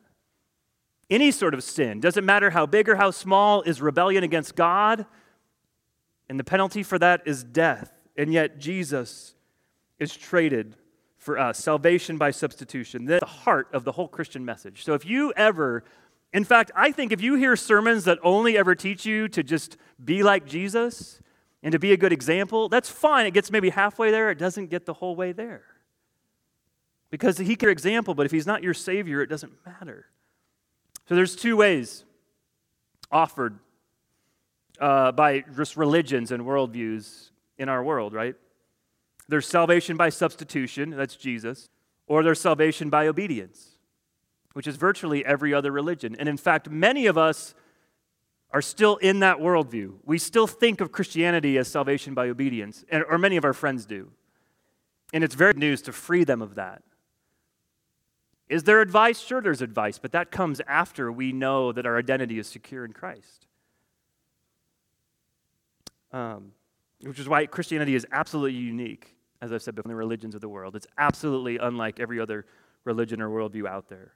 Any 1.11 1.31
sort 1.31 1.55
of 1.55 1.63
sin, 1.63 2.01
doesn't 2.01 2.25
matter 2.25 2.51
how 2.51 2.67
big 2.67 2.89
or 2.89 2.97
how 2.97 3.11
small, 3.11 3.63
is 3.63 3.81
rebellion 3.83 4.25
against 4.25 4.55
God, 4.55 5.07
and 6.29 6.39
the 6.39 6.45
penalty 6.45 6.83
for 6.83 6.99
that 6.99 7.23
is 7.27 7.43
death. 7.45 7.94
And 8.17 8.33
yet, 8.33 8.59
Jesus 8.59 9.35
is 9.99 10.17
traded 10.17 10.77
for 11.19 11.39
us 11.39 11.59
salvation 11.59 12.19
by 12.19 12.31
substitution. 12.31 13.07
That's 13.07 13.21
the 13.21 13.27
heart 13.27 13.69
of 13.73 13.85
the 13.85 13.93
whole 13.93 14.09
Christian 14.09 14.45
message. 14.45 14.85
So, 14.85 14.95
if 14.95 15.07
you 15.07 15.33
ever, 15.37 15.85
in 16.33 16.45
fact, 16.45 16.71
I 16.77 16.93
think 16.93 17.13
if 17.13 17.21
you 17.21 17.35
hear 17.35 17.57
sermons 17.57 18.05
that 18.05 18.19
only 18.23 18.57
ever 18.59 18.75
teach 18.75 19.07
you 19.07 19.29
to 19.29 19.43
just 19.43 19.77
be 20.05 20.23
like 20.23 20.47
Jesus 20.47 21.21
and 21.63 21.73
to 21.73 21.79
be 21.79 21.93
a 21.93 21.97
good 21.97 22.13
example, 22.13 22.69
that's 22.69 22.91
fine. 22.91 23.27
It 23.27 23.33
gets 23.33 23.51
maybe 23.51 23.71
halfway 23.71 24.11
there, 24.11 24.31
it 24.31 24.39
doesn't 24.39 24.67
get 24.67 24.85
the 24.85 24.95
whole 24.95 25.17
way 25.17 25.33
there. 25.33 25.65
Because 27.11 27.39
he 27.39 27.57
can 27.57 27.69
example, 27.69 28.15
but 28.15 28.27
if 28.27 28.33
he's 28.33 28.47
not 28.47 28.63
your 28.63 28.75
Savior, 28.75 29.23
it 29.23 29.29
doesn't 29.29 29.53
matter. 29.65 30.07
So 31.09 31.15
there's 31.15 31.37
two 31.37 31.57
ways 31.57 32.05
offered 33.11 33.59
uh, 34.81 35.13
by 35.13 35.45
just 35.57 35.77
religions 35.77 36.33
and 36.33 36.43
worldviews 36.43 37.31
in 37.59 37.69
our 37.69 37.83
world, 37.83 38.13
right? 38.13 38.35
There's 39.29 39.47
salvation 39.47 39.97
by 39.97 40.11
substitution, 40.11 40.91
that's 40.91 41.17
Jesus, 41.17 41.69
or 42.07 42.23
there's 42.23 42.41
salvation 42.41 42.91
by 42.91 43.07
obedience, 43.07 43.79
which 44.53 44.67
is 44.67 44.77
virtually 44.77 45.25
every 45.25 45.55
other 45.55 45.73
religion. 45.73 46.15
And 46.19 46.29
in 46.29 46.37
fact, 46.37 46.69
many 46.69 47.07
of 47.07 47.17
us 47.17 47.55
are 48.51 48.63
still 48.63 48.97
in 48.97 49.21
that 49.21 49.39
worldview. 49.39 49.95
We 50.05 50.19
still 50.19 50.47
think 50.47 50.81
of 50.81 50.93
Christianity 50.93 51.59
as 51.59 51.69
salvation 51.69 52.15
by 52.15 52.29
obedience, 52.29 52.85
or 52.93 53.19
many 53.19 53.37
of 53.37 53.45
our 53.45 53.53
friends 53.53 53.87
do. 53.87 54.13
And 55.13 55.25
it's 55.25 55.35
very 55.35 55.55
news 55.55 55.83
to 55.83 55.93
free 55.93 56.25
them 56.25 56.43
of 56.43 56.55
that. 56.55 56.83
Is 58.49 58.65
there 58.65 58.81
advice? 58.81 59.21
Sure, 59.21 59.41
there's 59.41 59.63
advice, 59.63 59.99
but 59.99 60.13
that 60.13 60.31
comes 60.31 60.61
after 60.69 61.11
we 61.11 61.33
know 61.33 61.73
that 61.73 61.87
our 61.87 61.97
identity 61.97 62.39
is 62.39 62.47
secure 62.47 62.85
in 62.85 62.93
Christ. 62.93 63.47
Um, 66.13 66.53
which 67.05 67.19
is 67.19 67.29
why 67.29 67.47
Christianity 67.47 67.95
is 67.95 68.07
absolutely 68.13 68.59
unique, 68.59 69.17
as 69.41 69.53
I've 69.53 69.63
said 69.63 69.75
before, 69.75 69.91
in 69.91 69.95
the 69.95 69.97
religions 69.97 70.35
of 70.35 70.41
the 70.41 70.49
world. 70.49 70.75
It's 70.77 70.87
absolutely 70.99 71.59
unlike 71.59 72.01
every 72.01 72.21
other 72.21 72.47
religion 72.85 73.21
or 73.21 73.29
worldview 73.29 73.67
out 73.67 73.89
there. 73.89 74.15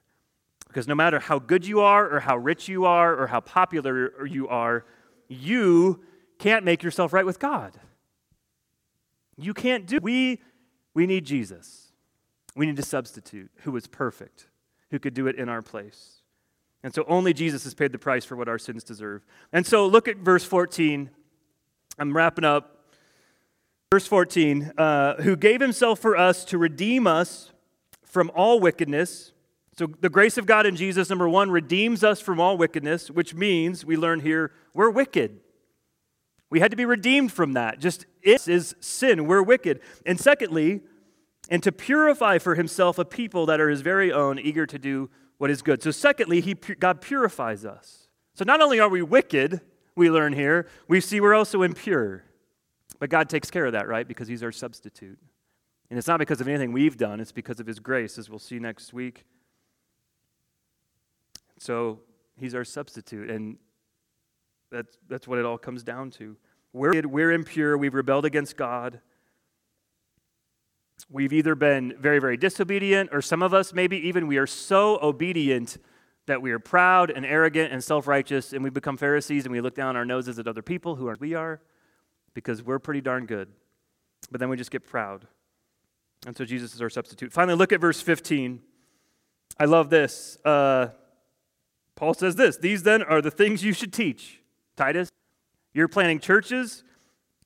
Because 0.67 0.87
no 0.87 0.95
matter 0.95 1.19
how 1.19 1.39
good 1.39 1.65
you 1.65 1.79
are, 1.81 2.07
or 2.07 2.19
how 2.19 2.37
rich 2.37 2.67
you 2.67 2.85
are, 2.85 3.15
or 3.19 3.27
how 3.27 3.39
popular 3.39 4.25
you 4.27 4.47
are, 4.47 4.85
you 5.27 6.03
can't 6.37 6.63
make 6.63 6.83
yourself 6.83 7.11
right 7.11 7.25
with 7.25 7.39
God. 7.39 7.79
You 9.37 9.53
can't 9.53 9.85
do. 9.87 9.99
We 10.01 10.41
we 10.93 11.07
need 11.07 11.25
Jesus. 11.25 11.91
We 12.55 12.65
need 12.65 12.77
a 12.77 12.83
substitute 12.83 13.51
who 13.63 13.71
was 13.71 13.87
perfect, 13.87 14.47
who 14.91 14.99
could 14.99 15.13
do 15.13 15.27
it 15.27 15.35
in 15.35 15.49
our 15.49 15.61
place. 15.61 16.21
And 16.83 16.93
so 16.93 17.03
only 17.07 17.33
Jesus 17.33 17.63
has 17.63 17.73
paid 17.73 17.91
the 17.91 17.99
price 17.99 18.25
for 18.25 18.35
what 18.35 18.47
our 18.47 18.57
sins 18.57 18.83
deserve. 18.83 19.25
And 19.51 19.65
so 19.65 19.85
look 19.85 20.07
at 20.07 20.17
verse 20.17 20.43
14. 20.43 21.09
I'm 21.97 22.15
wrapping 22.15 22.45
up. 22.45 22.78
Verse 23.91 24.05
14, 24.05 24.73
uh, 24.77 25.15
who 25.23 25.35
gave 25.35 25.61
himself 25.61 25.97
for 25.97 26.15
us 26.15 26.45
to 26.45 26.59
redeem 26.59 27.07
us 27.07 27.51
from 28.05 28.29
all 28.35 28.59
wickedness. 28.59 29.31
So 29.79 29.87
the 29.87 30.11
grace 30.11 30.37
of 30.37 30.45
God 30.45 30.67
in 30.67 30.75
Jesus, 30.75 31.09
number 31.09 31.27
one, 31.27 31.49
redeems 31.49 32.03
us 32.03 32.21
from 32.21 32.39
all 32.39 32.55
wickedness, 32.55 33.09
which 33.09 33.33
means 33.33 33.83
we 33.83 33.97
learn 33.97 34.19
here 34.19 34.51
we're 34.75 34.91
wicked. 34.91 35.39
We 36.51 36.59
had 36.59 36.69
to 36.69 36.77
be 36.77 36.85
redeemed 36.85 37.33
from 37.33 37.53
that. 37.53 37.79
Just 37.79 38.05
it 38.21 38.47
is 38.47 38.75
sin. 38.79 39.25
We're 39.25 39.41
wicked. 39.41 39.79
And 40.05 40.19
secondly, 40.19 40.81
and 41.49 41.63
to 41.63 41.71
purify 41.71 42.37
for 42.37 42.53
himself 42.53 42.99
a 42.99 43.05
people 43.05 43.47
that 43.47 43.59
are 43.59 43.69
his 43.69 43.81
very 43.81 44.13
own, 44.13 44.37
eager 44.37 44.67
to 44.67 44.77
do 44.77 45.09
what 45.39 45.49
is 45.49 45.63
good. 45.63 45.81
So, 45.81 45.89
secondly, 45.89 46.41
he, 46.41 46.53
God 46.53 47.01
purifies 47.01 47.65
us. 47.65 48.07
So, 48.35 48.45
not 48.45 48.61
only 48.61 48.79
are 48.79 48.89
we 48.89 49.01
wicked, 49.01 49.61
we 49.95 50.11
learn 50.11 50.33
here, 50.33 50.67
we 50.87 51.01
see 51.01 51.19
we're 51.19 51.33
also 51.33 51.63
impure. 51.63 52.23
But 52.99 53.09
God 53.09 53.29
takes 53.29 53.49
care 53.49 53.65
of 53.65 53.71
that, 53.73 53.87
right? 53.87 54.07
Because 54.07 54.27
he's 54.27 54.43
our 54.43 54.51
substitute. 54.51 55.17
And 55.89 55.97
it's 55.97 56.07
not 56.07 56.19
because 56.19 56.41
of 56.41 56.47
anything 56.47 56.71
we've 56.71 56.97
done, 56.97 57.19
it's 57.19 57.31
because 57.31 57.59
of 57.59 57.65
his 57.65 57.79
grace, 57.79 58.17
as 58.17 58.29
we'll 58.29 58.39
see 58.39 58.59
next 58.59 58.93
week. 58.93 59.25
So, 61.57 61.99
he's 62.37 62.53
our 62.53 62.63
substitute. 62.63 63.29
And 63.29 63.57
that's, 64.71 64.97
that's 65.07 65.27
what 65.27 65.39
it 65.39 65.45
all 65.45 65.57
comes 65.57 65.83
down 65.83 66.11
to. 66.11 66.37
We're, 66.73 67.01
we're 67.07 67.31
impure, 67.31 67.77
we've 67.77 67.95
rebelled 67.95 68.25
against 68.25 68.55
God. 68.55 68.99
We've 71.09 71.33
either 71.33 71.55
been 71.55 71.95
very, 71.97 72.19
very 72.19 72.37
disobedient, 72.37 73.09
or 73.11 73.21
some 73.21 73.41
of 73.41 73.53
us, 73.53 73.73
maybe 73.73 73.97
even 74.07 74.27
we 74.27 74.37
are 74.37 74.45
so 74.45 74.99
obedient 75.01 75.77
that 76.27 76.41
we 76.41 76.51
are 76.51 76.59
proud 76.59 77.09
and 77.09 77.25
arrogant 77.25 77.73
and 77.73 77.83
self 77.83 78.05
righteous, 78.05 78.53
and 78.53 78.63
we 78.63 78.69
become 78.69 78.97
Pharisees 78.97 79.45
and 79.45 79.51
we 79.51 79.61
look 79.61 79.73
down 79.73 79.95
our 79.95 80.05
noses 80.05 80.37
at 80.37 80.47
other 80.47 80.61
people 80.61 80.97
who 80.97 81.07
are 81.07 81.17
we 81.19 81.33
are 81.33 81.61
because 82.39 82.63
we're 82.63 82.79
pretty 82.79 83.01
darn 83.01 83.25
good. 83.25 83.49
But 84.31 84.39
then 84.39 84.49
we 84.49 84.57
just 84.57 84.71
get 84.71 84.85
proud. 84.85 85.27
And 86.25 86.35
so 86.35 86.45
Jesus 86.45 86.73
is 86.73 86.81
our 86.81 86.89
substitute. 86.89 87.31
Finally, 87.31 87.57
look 87.57 87.71
at 87.71 87.79
verse 87.79 88.01
15. 88.01 88.61
I 89.59 89.65
love 89.65 89.89
this. 89.89 90.37
Uh, 90.43 90.87
Paul 91.95 92.13
says 92.13 92.35
this 92.35 92.57
These 92.57 92.83
then 92.83 93.03
are 93.03 93.21
the 93.21 93.31
things 93.31 93.63
you 93.63 93.73
should 93.73 93.93
teach. 93.93 94.41
Titus, 94.75 95.09
you're 95.73 95.87
planning 95.87 96.19
churches, 96.19 96.83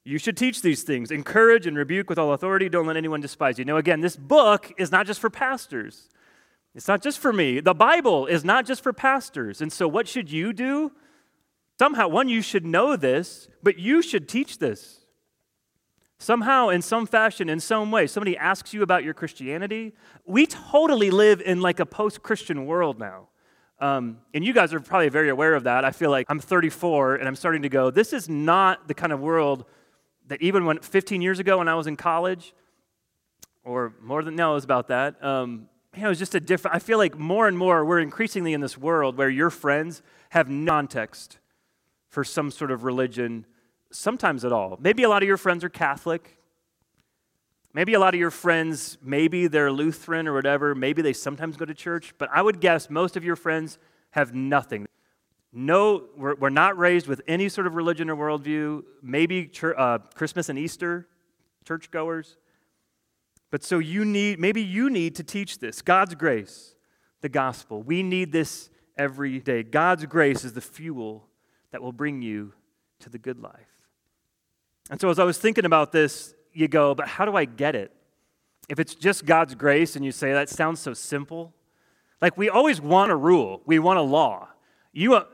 you 0.03 0.17
should 0.17 0.37
teach 0.37 0.61
these 0.61 0.83
things. 0.83 1.11
Encourage 1.11 1.65
and 1.65 1.77
rebuke 1.77 2.09
with 2.09 2.19
all 2.19 2.33
authority. 2.33 2.69
Don't 2.69 2.85
let 2.85 2.97
anyone 2.97 3.21
despise 3.21 3.57
you. 3.57 3.65
Now, 3.65 3.77
again, 3.77 4.01
this 4.01 4.15
book 4.15 4.71
is 4.77 4.91
not 4.91 5.07
just 5.07 5.19
for 5.19 5.29
pastors. 5.29 6.09
It's 6.75 6.87
not 6.87 7.01
just 7.01 7.19
for 7.19 7.31
me. 7.31 7.59
The 7.59 7.73
Bible 7.73 8.25
is 8.25 8.43
not 8.43 8.65
just 8.65 8.81
for 8.81 8.93
pastors. 8.93 9.61
And 9.61 9.71
so, 9.71 9.87
what 9.87 10.07
should 10.07 10.31
you 10.31 10.53
do? 10.53 10.91
Somehow, 11.79 12.07
one, 12.07 12.29
you 12.29 12.41
should 12.41 12.65
know 12.65 12.95
this, 12.95 13.47
but 13.61 13.77
you 13.77 14.01
should 14.01 14.29
teach 14.29 14.59
this. 14.59 14.99
Somehow, 16.19 16.69
in 16.69 16.81
some 16.81 17.05
fashion, 17.05 17.49
in 17.49 17.59
some 17.59 17.91
way, 17.91 18.07
somebody 18.07 18.37
asks 18.37 18.73
you 18.73 18.83
about 18.83 19.03
your 19.03 19.13
Christianity. 19.13 19.93
We 20.25 20.45
totally 20.45 21.11
live 21.11 21.41
in 21.41 21.61
like 21.61 21.79
a 21.79 21.85
post 21.85 22.21
Christian 22.21 22.65
world 22.65 22.99
now. 22.99 23.27
Um, 23.79 24.19
and 24.33 24.45
you 24.45 24.53
guys 24.53 24.73
are 24.73 24.79
probably 24.79 25.09
very 25.09 25.29
aware 25.29 25.55
of 25.55 25.65
that. 25.65 25.83
I 25.83 25.91
feel 25.91 26.09
like 26.09 26.27
I'm 26.29 26.39
34 26.39 27.15
and 27.15 27.27
I'm 27.27 27.35
starting 27.35 27.63
to 27.63 27.69
go, 27.69 27.89
this 27.89 28.13
is 28.13 28.29
not 28.29 28.87
the 28.87 28.93
kind 28.93 29.11
of 29.11 29.19
world 29.19 29.65
that 30.27 30.41
even 30.41 30.63
when 30.63 30.79
15 30.79 31.21
years 31.21 31.39
ago 31.39 31.57
when 31.57 31.67
I 31.67 31.75
was 31.75 31.87
in 31.87 31.97
college, 31.97 32.53
or 33.65 33.93
more 34.01 34.23
than 34.23 34.35
no, 34.35 34.51
it 34.51 34.55
was 34.55 34.63
about 34.63 34.87
that. 34.87 35.21
Um, 35.23 35.67
it 35.93 36.07
was 36.07 36.19
just 36.19 36.35
a 36.35 36.39
different, 36.39 36.75
I 36.75 36.79
feel 36.79 36.97
like 36.97 37.17
more 37.17 37.47
and 37.47 37.57
more 37.57 37.83
we're 37.83 37.99
increasingly 37.99 38.53
in 38.53 38.61
this 38.61 38.77
world 38.77 39.17
where 39.17 39.29
your 39.29 39.49
friends 39.49 40.01
have 40.29 40.49
no 40.49 40.71
context 40.71 41.39
for 42.13 42.23
some 42.23 42.51
sort 42.51 42.69
of 42.69 42.83
religion, 42.83 43.43
sometimes 43.91 44.45
at 44.45 44.51
all. 44.51 44.77
Maybe 44.79 45.01
a 45.01 45.09
lot 45.09 45.23
of 45.23 45.27
your 45.27 45.35
friends 45.35 45.63
are 45.63 45.69
Catholic. 45.69 46.37
Maybe 47.73 47.95
a 47.95 47.99
lot 47.99 48.13
of 48.13 48.19
your 48.19 48.29
friends, 48.29 48.99
maybe 49.01 49.47
they're 49.47 49.71
Lutheran 49.71 50.27
or 50.27 50.33
whatever. 50.33 50.75
Maybe 50.75 51.01
they 51.01 51.13
sometimes 51.13 51.57
go 51.57 51.65
to 51.65 51.73
church. 51.73 52.13
But 52.19 52.29
I 52.31 52.43
would 52.43 52.61
guess 52.61 52.87
most 52.87 53.17
of 53.17 53.23
your 53.23 53.35
friends 53.35 53.79
have 54.11 54.31
nothing. 54.31 54.85
No, 55.51 56.03
we're, 56.15 56.35
we're 56.35 56.49
not 56.51 56.77
raised 56.77 57.07
with 57.07 57.19
any 57.27 57.49
sort 57.49 57.65
of 57.65 57.73
religion 57.73 58.11
or 58.11 58.15
worldview. 58.15 58.83
Maybe 59.01 59.47
church, 59.47 59.75
uh, 59.75 59.97
Christmas 60.13 60.49
and 60.49 60.59
Easter, 60.59 61.07
churchgoers. 61.65 62.37
But 63.49 63.63
so 63.63 63.79
you 63.79 64.05
need, 64.05 64.39
maybe 64.39 64.61
you 64.61 64.91
need 64.91 65.15
to 65.15 65.23
teach 65.23 65.57
this 65.57 65.81
God's 65.81 66.13
grace, 66.13 66.75
the 67.21 67.29
gospel. 67.29 67.81
We 67.81 68.03
need 68.03 68.31
this 68.31 68.69
every 68.99 69.39
day. 69.39 69.63
God's 69.63 70.05
grace 70.05 70.43
is 70.43 70.53
the 70.53 70.61
fuel 70.61 71.27
that 71.73 71.81
will 71.81 71.91
bring 71.91 72.21
you 72.21 72.53
to 72.99 73.09
the 73.09 73.17
good 73.17 73.41
life. 73.41 73.67
And 74.89 75.01
so 75.01 75.09
as 75.09 75.19
I 75.19 75.23
was 75.23 75.37
thinking 75.37 75.65
about 75.65 75.91
this, 75.91 76.35
you 76.53 76.67
go, 76.67 76.93
but 76.93 77.07
how 77.07 77.25
do 77.25 77.35
I 77.35 77.45
get 77.45 77.75
it? 77.75 77.91
If 78.69 78.79
it's 78.79 78.95
just 78.95 79.25
God's 79.25 79.55
grace 79.55 79.95
and 79.95 80.05
you 80.05 80.11
say, 80.11 80.31
that 80.33 80.49
sounds 80.49 80.79
so 80.79 80.93
simple. 80.93 81.51
Like 82.21 82.37
we 82.37 82.47
always 82.47 82.79
want 82.79 83.11
a 83.11 83.15
rule, 83.15 83.61
we 83.65 83.79
want 83.79 83.97
a 83.97 84.03
law. 84.03 84.49
You, 84.93 85.15
uh, 85.15 85.25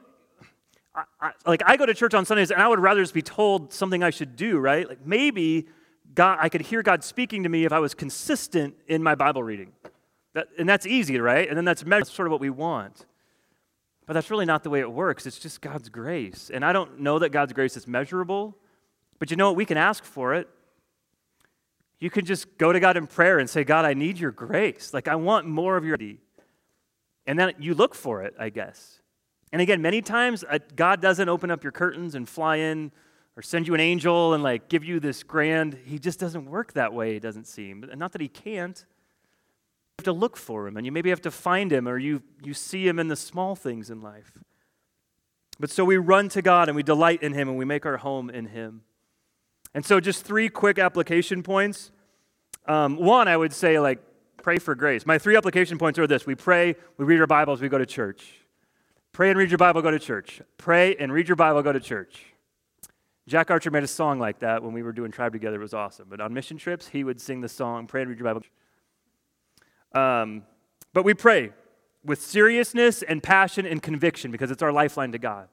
I, 0.96 1.04
I, 1.22 1.32
like 1.46 1.62
I 1.66 1.76
go 1.76 1.86
to 1.86 1.94
church 1.94 2.14
on 2.14 2.26
Sundays 2.26 2.52
and 2.52 2.62
I 2.62 2.68
would 2.70 2.80
rather 2.80 3.02
just 3.02 3.14
be 3.14 3.22
told 3.22 3.74
something 3.74 4.02
I 4.02 4.10
should 4.10 4.38
do, 4.38 4.58
right? 4.60 4.88
Like 4.88 5.06
maybe 5.06 5.68
God, 6.16 6.40
I 6.42 6.48
could 6.48 6.62
hear 6.62 6.82
God 6.82 7.04
speaking 7.04 7.44
to 7.44 7.50
me 7.50 7.66
if 7.66 7.74
I 7.74 7.80
was 7.80 7.94
consistent 7.94 8.76
in 8.88 9.04
my 9.04 9.14
Bible 9.14 9.44
reading. 9.44 9.74
That, 10.34 10.48
and 10.58 10.70
that's 10.70 10.86
easy, 10.86 11.20
right? 11.20 11.50
And 11.50 11.58
then 11.58 11.66
that's, 11.66 11.84
that's 11.84 12.12
sort 12.12 12.28
of 12.28 12.32
what 12.32 12.40
we 12.40 12.50
want. 12.50 13.06
But 14.10 14.14
that's 14.16 14.32
really 14.32 14.46
not 14.46 14.64
the 14.64 14.72
way 14.72 14.80
it 14.80 14.92
works. 14.92 15.28
It's 15.28 15.38
just 15.38 15.62
God's 15.62 15.88
grace. 15.88 16.50
And 16.52 16.66
I 16.66 16.74
don't 16.74 17.00
know 17.00 17.20
that 17.20 17.30
God's 17.30 17.54
grace 17.54 17.78
is 17.78 17.88
measurable, 17.88 18.58
but 19.20 19.30
you 19.30 19.38
know 19.38 19.50
what? 19.50 19.56
We 19.56 19.66
can 19.66 19.78
ask 19.78 20.04
for 20.04 20.34
it. 20.34 20.50
You 22.00 22.10
can 22.10 22.26
just 22.26 22.58
go 22.58 22.74
to 22.74 22.80
God 22.80 22.98
in 22.98 23.06
prayer 23.06 23.38
and 23.38 23.48
say, 23.48 23.64
God, 23.64 23.86
I 23.86 23.94
need 23.94 24.18
your 24.18 24.32
grace. 24.32 24.96
Like, 24.96 25.08
I 25.08 25.14
want 25.14 25.46
more 25.46 25.78
of 25.78 25.86
your. 25.86 25.96
And 27.28 27.38
then 27.38 27.54
you 27.60 27.76
look 27.76 27.94
for 27.94 28.24
it, 28.24 28.34
I 28.40 28.50
guess. 28.50 29.00
And 29.52 29.62
again, 29.62 29.80
many 29.80 30.02
times, 30.02 30.44
uh, 30.50 30.58
God 30.76 31.04
doesn't 31.04 31.30
open 31.30 31.52
up 31.52 31.62
your 31.64 31.72
curtains 31.72 32.16
and 32.16 32.28
fly 32.28 32.56
in 32.56 32.92
or 33.36 33.44
send 33.44 33.68
you 33.68 33.76
an 33.76 33.80
angel 33.80 34.34
and 34.34 34.42
like 34.42 34.70
give 34.70 34.84
you 34.84 35.00
this 35.00 35.22
grand. 35.22 35.78
He 35.86 36.00
just 36.00 36.20
doesn't 36.20 36.46
work 36.46 36.74
that 36.74 36.94
way, 36.94 37.18
it 37.18 37.20
doesn't 37.20 37.46
seem. 37.46 37.84
And 37.84 38.00
not 38.00 38.14
that 38.14 38.22
he 38.22 38.28
can't. 38.28 38.84
Have 40.00 40.06
to 40.06 40.14
look 40.14 40.38
for 40.38 40.66
him 40.66 40.78
and 40.78 40.86
you 40.86 40.94
maybe 40.94 41.10
have 41.10 41.20
to 41.24 41.32
find 41.32 41.74
him 41.74 41.86
or 41.86 41.98
you, 41.98 42.24
you 42.42 42.54
see 42.54 42.88
him 42.88 43.00
in 43.00 43.10
the 43.10 43.18
small 43.18 43.54
things 43.54 43.90
in 43.90 44.02
life. 44.02 44.32
But 45.60 45.70
so 45.70 45.84
we 45.84 45.98
run 45.98 46.30
to 46.30 46.42
God 46.42 46.70
and 46.70 46.76
we 46.78 46.84
delight 46.84 47.22
in 47.22 47.34
him 47.34 47.50
and 47.50 47.58
we 47.58 47.66
make 47.66 47.86
our 47.86 47.98
home 47.98 48.30
in 48.30 48.46
him. 48.46 48.84
And 49.74 49.86
so 49.86 50.00
just 50.00 50.24
three 50.24 50.48
quick 50.48 50.80
application 50.80 51.44
points. 51.44 51.92
Um, 52.66 52.96
one, 52.96 53.28
I 53.28 53.36
would 53.36 53.52
say 53.52 53.78
like 53.78 54.00
pray 54.42 54.58
for 54.58 54.74
grace. 54.74 55.06
My 55.06 55.18
three 55.18 55.36
application 55.36 55.78
points 55.78 56.00
are 56.00 56.08
this 56.08 56.26
we 56.26 56.34
pray, 56.34 56.78
we 56.96 57.04
read 57.04 57.20
our 57.20 57.28
Bibles, 57.28 57.60
we 57.60 57.68
go 57.68 57.78
to 57.78 57.86
church. 57.86 58.32
Pray 59.12 59.30
and 59.32 59.38
read 59.38 59.52
your 59.52 59.58
Bible, 59.58 59.82
go 59.82 59.92
to 59.92 60.00
church. 60.00 60.42
Pray 60.58 60.96
and 60.96 61.12
read 61.12 61.28
your 61.28 61.36
Bible, 61.36 61.62
go 61.62 61.74
to 61.74 61.80
church. 61.82 62.24
Jack 63.28 63.52
Archer 63.52 63.70
made 63.70 63.84
a 63.84 63.88
song 63.88 64.18
like 64.18 64.40
that 64.40 64.64
when 64.64 64.72
we 64.74 64.82
were 64.82 64.94
doing 64.94 65.12
Tribe 65.12 65.34
together. 65.34 65.58
It 65.58 65.62
was 65.62 65.74
awesome. 65.74 66.08
But 66.10 66.22
on 66.22 66.34
mission 66.34 66.58
trips, 66.58 66.88
he 66.88 67.04
would 67.04 67.20
sing 67.20 67.42
the 67.42 67.50
song, 67.50 67.86
Pray 67.86 68.02
and 68.02 68.10
Read 68.10 68.18
Your 68.18 68.24
Bible. 68.24 68.44
Um, 69.94 70.44
but 70.94 71.04
we 71.04 71.14
pray 71.14 71.52
with 72.04 72.22
seriousness 72.22 73.04
and 73.04 73.22
passion 73.22 73.66
and 73.66 73.82
conviction 73.82 74.32
because 74.32 74.52
it's 74.52 74.62
our 74.62 74.72
lifeline 74.72 75.12
to 75.12 75.20
God. 75.20 75.48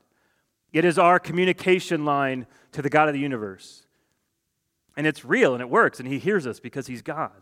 It 0.73 0.85
is 0.85 0.99
our 0.99 1.19
communication 1.19 2.05
line 2.05 2.47
to 2.73 2.83
the 2.83 2.91
God 2.91 3.09
of 3.09 3.15
the 3.15 3.21
universe. 3.21 3.87
And 4.97 5.07
it's 5.07 5.25
real 5.25 5.53
and 5.53 5.61
it 5.61 5.69
works, 5.69 6.01
and 6.01 6.09
He 6.09 6.19
hears 6.19 6.47
us 6.47 6.61
because 6.61 6.87
He's 6.87 7.03
God. 7.03 7.33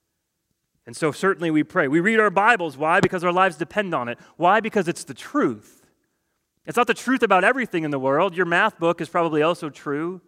And 0.87 0.96
so, 0.96 1.12
certainly, 1.12 1.50
we 1.50 1.62
pray. 1.62 1.88
We 1.88 2.00
read 2.00 2.20
our 2.20 2.30
Bibles. 2.30 2.76
Why? 2.76 3.00
Because 3.00 3.24
our 3.24 3.33
lives 3.33 3.57
depend 3.57 3.94
on 3.94 4.09
it. 4.09 4.18
Why? 4.37 4.61
Because 4.61 4.87
it's 4.87 5.04
the 5.04 5.14
truth. 5.14 5.83
It's 6.66 6.76
not 6.76 6.87
the 6.87 6.94
truth 6.94 7.22
about 7.22 7.44
everything 7.44 7.85
in 7.85 7.90
the 7.90 7.98
world. 7.98 8.37
Your 8.37 8.46
math 8.46 8.78
book 8.78 9.00
is 9.00 9.09
probably 9.09 9.42
also 9.42 9.70
true 9.70 10.20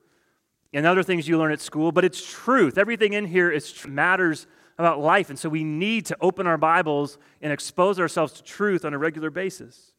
and 0.73 0.85
other 0.87 1.03
things 1.03 1.29
you 1.29 1.39
learn 1.39 1.53
at 1.53 1.61
school, 1.61 1.93
but 1.93 2.05
it's 2.05 2.25
truth. 2.31 2.77
Everything 2.77 3.13
in 3.13 3.27
here 3.27 3.51
is 3.51 3.73
tr- 3.73 3.89
matters 3.89 4.47
about 4.79 5.01
life. 5.01 5.31
And 5.31 5.39
so 5.39 5.49
we 5.49 5.65
need 5.65 6.07
to 6.07 6.17
open 6.21 6.47
our 6.47 6.59
Bibles 6.59 7.19
and 7.41 7.53
expose 7.53 7.99
ourselves 7.99 8.35
to 8.35 8.43
truth 8.43 8.85
on 8.85 8.95
a 8.95 8.99
regular 8.99 9.31
basis. 9.31 9.93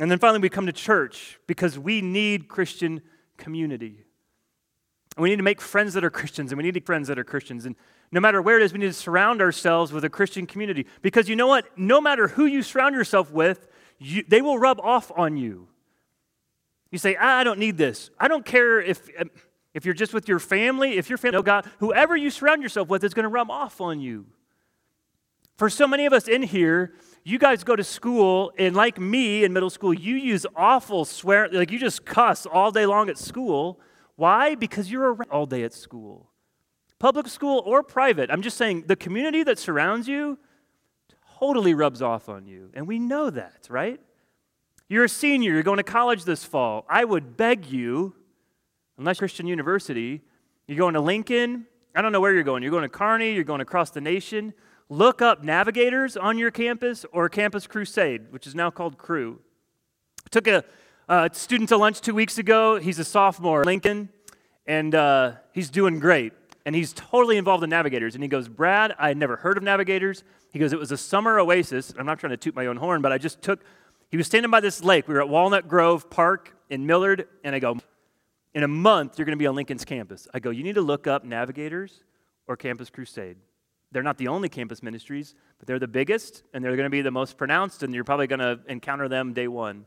And 0.00 0.10
then 0.10 0.18
finally, 0.18 0.40
we 0.40 0.48
come 0.48 0.66
to 0.66 0.72
church 0.72 1.38
because 1.46 1.78
we 1.78 2.00
need 2.00 2.48
Christian 2.48 3.00
community. 3.36 4.04
And 5.16 5.22
we 5.22 5.30
need 5.30 5.36
to 5.36 5.44
make 5.44 5.60
friends 5.60 5.94
that 5.94 6.04
are 6.04 6.10
Christians, 6.10 6.50
and 6.50 6.60
we 6.60 6.68
need 6.68 6.84
friends 6.84 7.06
that 7.08 7.18
are 7.18 7.24
Christians. 7.24 7.64
And 7.64 7.76
no 8.10 8.20
matter 8.20 8.42
where 8.42 8.58
it 8.58 8.64
is, 8.64 8.72
we 8.72 8.80
need 8.80 8.86
to 8.86 8.92
surround 8.92 9.40
ourselves 9.40 9.92
with 9.92 10.04
a 10.04 10.10
Christian 10.10 10.46
community. 10.46 10.86
Because 11.02 11.28
you 11.28 11.36
know 11.36 11.46
what? 11.46 11.66
No 11.78 12.00
matter 12.00 12.28
who 12.28 12.46
you 12.46 12.62
surround 12.62 12.96
yourself 12.96 13.30
with, 13.30 13.68
you, 13.98 14.24
they 14.26 14.42
will 14.42 14.58
rub 14.58 14.80
off 14.80 15.12
on 15.14 15.36
you. 15.36 15.68
You 16.90 16.98
say, 16.98 17.16
ah, 17.18 17.38
I 17.38 17.44
don't 17.44 17.58
need 17.58 17.76
this. 17.76 18.10
I 18.18 18.28
don't 18.28 18.44
care 18.44 18.80
if, 18.80 19.08
um, 19.18 19.30
if 19.74 19.84
you're 19.84 19.94
just 19.94 20.14
with 20.14 20.28
your 20.28 20.38
family, 20.38 20.96
if 20.96 21.08
your 21.10 21.18
family, 21.18 21.36
no 21.36 21.42
God, 21.42 21.68
whoever 21.80 22.16
you 22.16 22.30
surround 22.30 22.62
yourself 22.62 22.88
with 22.88 23.04
is 23.04 23.12
going 23.12 23.24
to 23.24 23.28
rub 23.28 23.50
off 23.50 23.80
on 23.80 24.00
you. 24.00 24.26
For 25.56 25.68
so 25.68 25.86
many 25.86 26.06
of 26.06 26.12
us 26.12 26.26
in 26.26 26.42
here, 26.42 26.94
you 27.24 27.38
guys 27.38 27.64
go 27.64 27.74
to 27.74 27.84
school, 27.84 28.52
and 28.58 28.74
like 28.74 28.98
me 28.98 29.44
in 29.44 29.52
middle 29.52 29.70
school, 29.70 29.94
you 29.94 30.16
use 30.16 30.46
awful 30.56 31.04
swear, 31.04 31.48
like 31.50 31.70
you 31.70 31.78
just 31.78 32.04
cuss 32.04 32.46
all 32.46 32.70
day 32.70 32.86
long 32.86 33.08
at 33.08 33.18
school. 33.18 33.80
Why? 34.16 34.54
Because 34.54 34.90
you're 34.90 35.14
around 35.14 35.30
all 35.30 35.46
day 35.46 35.62
at 35.64 35.72
school. 35.72 36.30
Public 36.98 37.28
school 37.28 37.62
or 37.66 37.82
private. 37.82 38.30
I'm 38.30 38.42
just 38.42 38.56
saying 38.56 38.84
the 38.86 38.96
community 38.96 39.42
that 39.42 39.58
surrounds 39.58 40.06
you 40.06 40.38
totally 41.38 41.74
rubs 41.74 42.00
off 42.00 42.28
on 42.28 42.46
you. 42.46 42.70
And 42.74 42.86
we 42.86 42.98
know 42.98 43.30
that, 43.30 43.66
right? 43.68 44.00
You're 44.88 45.04
a 45.04 45.08
senior, 45.08 45.52
you're 45.52 45.62
going 45.62 45.78
to 45.78 45.82
college 45.82 46.24
this 46.24 46.44
fall. 46.44 46.84
I 46.88 47.04
would 47.04 47.36
beg 47.36 47.66
you, 47.66 48.14
unless 48.98 49.18
Christian 49.18 49.46
University, 49.46 50.22
you're 50.66 50.78
going 50.78 50.94
to 50.94 51.00
Lincoln, 51.00 51.66
I 51.94 52.02
don't 52.02 52.12
know 52.12 52.20
where 52.20 52.32
you're 52.32 52.42
going. 52.42 52.62
You're 52.62 52.72
going 52.72 52.82
to 52.82 52.88
Kearney, 52.88 53.34
you're 53.34 53.44
going 53.44 53.60
across 53.60 53.90
the 53.90 54.00
nation. 54.00 54.52
Look 54.88 55.22
up 55.22 55.44
navigators 55.44 56.16
on 56.16 56.38
your 56.38 56.50
campus 56.50 57.06
or 57.12 57.28
Campus 57.28 57.66
Crusade, 57.66 58.32
which 58.32 58.46
is 58.46 58.54
now 58.54 58.70
called 58.70 58.98
Cru. 58.98 59.40
took 60.30 60.46
a 60.46 60.64
uh, 61.08 61.28
student 61.32 61.68
to 61.68 61.76
lunch 61.76 62.00
two 62.00 62.14
weeks 62.14 62.38
ago. 62.38 62.78
He's 62.78 62.98
a 62.98 63.04
sophomore, 63.04 63.64
Lincoln, 63.64 64.08
and 64.66 64.94
uh, 64.94 65.32
he's 65.52 65.70
doing 65.70 66.00
great 66.00 66.32
and 66.66 66.74
he's 66.74 66.92
totally 66.92 67.36
involved 67.36 67.62
in 67.62 67.70
navigators. 67.70 68.14
And 68.14 68.24
he 68.24 68.28
goes, 68.28 68.48
Brad, 68.48 68.94
I 68.98 69.08
had 69.08 69.16
never 69.16 69.36
heard 69.36 69.56
of 69.56 69.62
navigators. 69.62 70.24
He 70.50 70.58
goes, 70.58 70.72
it 70.72 70.78
was 70.78 70.92
a 70.92 70.96
summer 70.96 71.38
oasis. 71.38 71.92
I'm 71.98 72.06
not 72.06 72.18
trying 72.18 72.30
to 72.30 72.36
toot 72.36 72.54
my 72.54 72.66
own 72.66 72.76
horn, 72.76 73.02
but 73.02 73.12
I 73.12 73.18
just 73.18 73.42
took, 73.42 73.60
he 74.10 74.16
was 74.16 74.26
standing 74.26 74.50
by 74.50 74.60
this 74.60 74.82
lake. 74.82 75.06
We 75.06 75.14
were 75.14 75.20
at 75.20 75.28
Walnut 75.28 75.68
Grove 75.68 76.08
Park 76.08 76.56
in 76.70 76.86
Millard, 76.86 77.28
and 77.42 77.54
I 77.54 77.58
go, 77.58 77.78
in 78.54 78.62
a 78.62 78.68
month, 78.68 79.18
you're 79.18 79.26
going 79.26 79.36
to 79.36 79.42
be 79.42 79.46
on 79.46 79.54
Lincoln's 79.54 79.84
campus. 79.84 80.28
I 80.32 80.38
go, 80.38 80.50
you 80.50 80.62
need 80.62 80.76
to 80.76 80.82
look 80.82 81.06
up 81.06 81.24
navigators 81.24 82.04
or 82.46 82.56
Campus 82.56 82.90
Crusade. 82.90 83.36
They're 83.90 84.02
not 84.02 84.18
the 84.18 84.28
only 84.28 84.48
campus 84.48 84.82
ministries, 84.82 85.34
but 85.58 85.66
they're 85.66 85.78
the 85.78 85.88
biggest, 85.88 86.42
and 86.52 86.64
they're 86.64 86.76
going 86.76 86.86
to 86.86 86.90
be 86.90 87.02
the 87.02 87.10
most 87.10 87.36
pronounced, 87.36 87.82
and 87.82 87.94
you're 87.94 88.04
probably 88.04 88.26
going 88.26 88.40
to 88.40 88.60
encounter 88.68 89.08
them 89.08 89.32
day 89.32 89.48
one. 89.48 89.86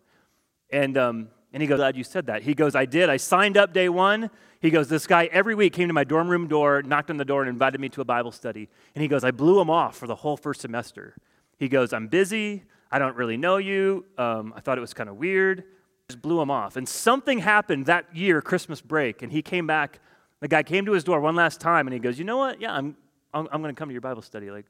And 0.70 0.98
um, 0.98 1.30
and 1.54 1.62
he 1.62 1.68
goes, 1.68 1.78
Glad 1.78 1.96
you 1.96 2.04
said 2.04 2.28
that. 2.28 2.44
He 2.44 2.54
goes, 2.54 2.76
I 2.76 2.86
did. 2.86 3.10
I 3.10 3.18
signed 3.18 3.58
up 3.58 3.74
day 3.74 3.90
one. 3.90 4.30
He 4.62 4.70
goes, 4.70 4.90
This 4.90 5.08
guy 5.08 5.26
every 5.32 5.56
week 5.56 5.74
came 5.74 5.88
to 5.88 5.94
my 5.94 6.04
dorm 6.04 6.28
room 6.28 6.48
door, 6.48 6.82
knocked 6.84 7.10
on 7.10 7.18
the 7.18 7.26
door, 7.26 7.42
and 7.42 7.50
invited 7.50 7.80
me 7.80 7.90
to 7.90 8.02
a 8.02 8.06
Bible 8.06 8.32
study. 8.32 8.70
And 8.96 9.02
he 9.02 9.08
goes, 9.08 9.24
I 9.24 9.32
blew 9.32 9.60
him 9.60 9.70
off 9.70 9.98
for 9.98 10.08
the 10.08 10.16
whole 10.16 10.38
first 10.38 10.62
semester. 10.62 11.16
He 11.58 11.70
goes, 11.70 11.94
I'm 11.94 12.08
busy. 12.08 12.64
I 12.92 13.00
don't 13.00 13.16
really 13.16 13.38
know 13.38 13.58
you. 13.58 14.06
Um, 14.18 14.54
I 14.56 14.60
thought 14.60 14.78
it 14.78 14.82
was 14.82 14.94
kind 14.94 15.10
of 15.10 15.18
weird. 15.18 15.64
Just 16.10 16.22
blew 16.22 16.40
him 16.40 16.50
off. 16.50 16.78
And 16.78 16.88
something 16.88 17.40
happened 17.40 17.88
that 17.88 18.16
year, 18.16 18.42
Christmas 18.42 18.80
break, 18.80 19.22
and 19.22 19.30
he 19.30 19.42
came 19.42 19.68
back. 19.68 20.00
The 20.40 20.48
guy 20.48 20.64
came 20.64 20.86
to 20.86 20.94
his 20.94 21.04
door 21.04 21.20
one 21.20 21.36
last 21.36 21.60
time, 21.60 21.86
and 21.86 21.94
he 21.94 22.00
goes, 22.00 22.18
You 22.18 22.24
know 22.24 22.38
what? 22.38 22.62
Yeah, 22.62 22.74
I'm, 22.74 22.96
I'm, 23.34 23.50
I'm 23.52 23.62
going 23.62 23.76
to 23.76 23.78
come 23.78 23.90
to 23.90 23.94
your 23.94 24.00
Bible 24.00 24.22
study. 24.22 24.50
Like, 24.50 24.68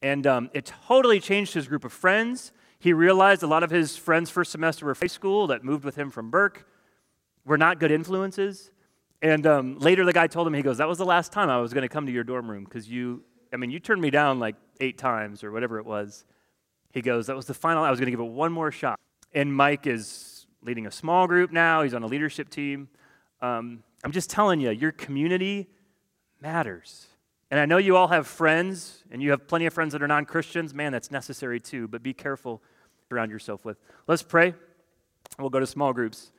and 0.00 0.24
um, 0.28 0.48
it 0.54 0.72
totally 0.86 1.18
changed 1.18 1.54
his 1.54 1.66
group 1.66 1.84
of 1.84 1.92
friends. 1.92 2.52
He 2.78 2.92
realized 2.92 3.42
a 3.42 3.48
lot 3.48 3.64
of 3.64 3.70
his 3.70 3.96
friends 3.96 4.30
first 4.30 4.52
semester 4.52 4.86
were 4.86 4.94
high 4.94 5.08
school 5.08 5.48
that 5.48 5.64
moved 5.64 5.84
with 5.84 5.96
him 5.96 6.08
from 6.08 6.30
Burke 6.30 6.64
were 7.44 7.58
not 7.58 7.80
good 7.80 7.90
influences. 7.90 8.70
And 9.22 9.48
um, 9.48 9.76
later 9.80 10.04
the 10.04 10.12
guy 10.12 10.28
told 10.28 10.46
him, 10.46 10.54
he 10.54 10.62
goes, 10.62 10.78
that 10.78 10.86
was 10.88 10.98
the 10.98 11.04
last 11.04 11.32
time 11.32 11.50
I 11.50 11.58
was 11.58 11.74
going 11.74 11.82
to 11.82 11.88
come 11.88 12.06
to 12.06 12.12
your 12.12 12.24
dorm 12.24 12.48
room 12.48 12.62
because 12.62 12.88
you, 12.88 13.24
I 13.52 13.56
mean, 13.56 13.72
you 13.72 13.80
turned 13.80 14.00
me 14.00 14.10
down 14.10 14.38
like 14.38 14.54
eight 14.80 14.98
times 14.98 15.42
or 15.42 15.50
whatever 15.50 15.80
it 15.80 15.84
was. 15.84 16.24
He 16.92 17.02
goes, 17.02 17.26
that 17.26 17.34
was 17.34 17.46
the 17.46 17.54
final, 17.54 17.82
I 17.82 17.90
was 17.90 17.98
going 17.98 18.06
to 18.06 18.12
give 18.12 18.20
it 18.20 18.30
one 18.30 18.52
more 18.52 18.70
shot. 18.70 19.00
And 19.34 19.54
Mike 19.54 19.88
is 19.88 20.29
leading 20.62 20.86
a 20.86 20.90
small 20.90 21.26
group 21.26 21.52
now. 21.52 21.82
He's 21.82 21.94
on 21.94 22.02
a 22.02 22.06
leadership 22.06 22.50
team. 22.50 22.88
Um, 23.40 23.82
I'm 24.04 24.12
just 24.12 24.30
telling 24.30 24.60
you, 24.60 24.70
your 24.70 24.92
community 24.92 25.68
matters. 26.40 27.06
And 27.50 27.58
I 27.58 27.66
know 27.66 27.78
you 27.78 27.96
all 27.96 28.08
have 28.08 28.26
friends, 28.26 29.02
and 29.10 29.22
you 29.22 29.30
have 29.30 29.48
plenty 29.48 29.66
of 29.66 29.72
friends 29.72 29.92
that 29.92 30.02
are 30.02 30.08
non 30.08 30.24
Christians. 30.24 30.72
Man, 30.72 30.92
that's 30.92 31.10
necessary 31.10 31.58
too, 31.58 31.88
but 31.88 32.02
be 32.02 32.12
careful 32.12 32.62
around 33.10 33.30
yourself 33.30 33.64
with. 33.64 33.78
Let's 34.06 34.22
pray. 34.22 34.54
We'll 35.38 35.50
go 35.50 35.60
to 35.60 35.66
small 35.66 35.92
groups. 35.92 36.30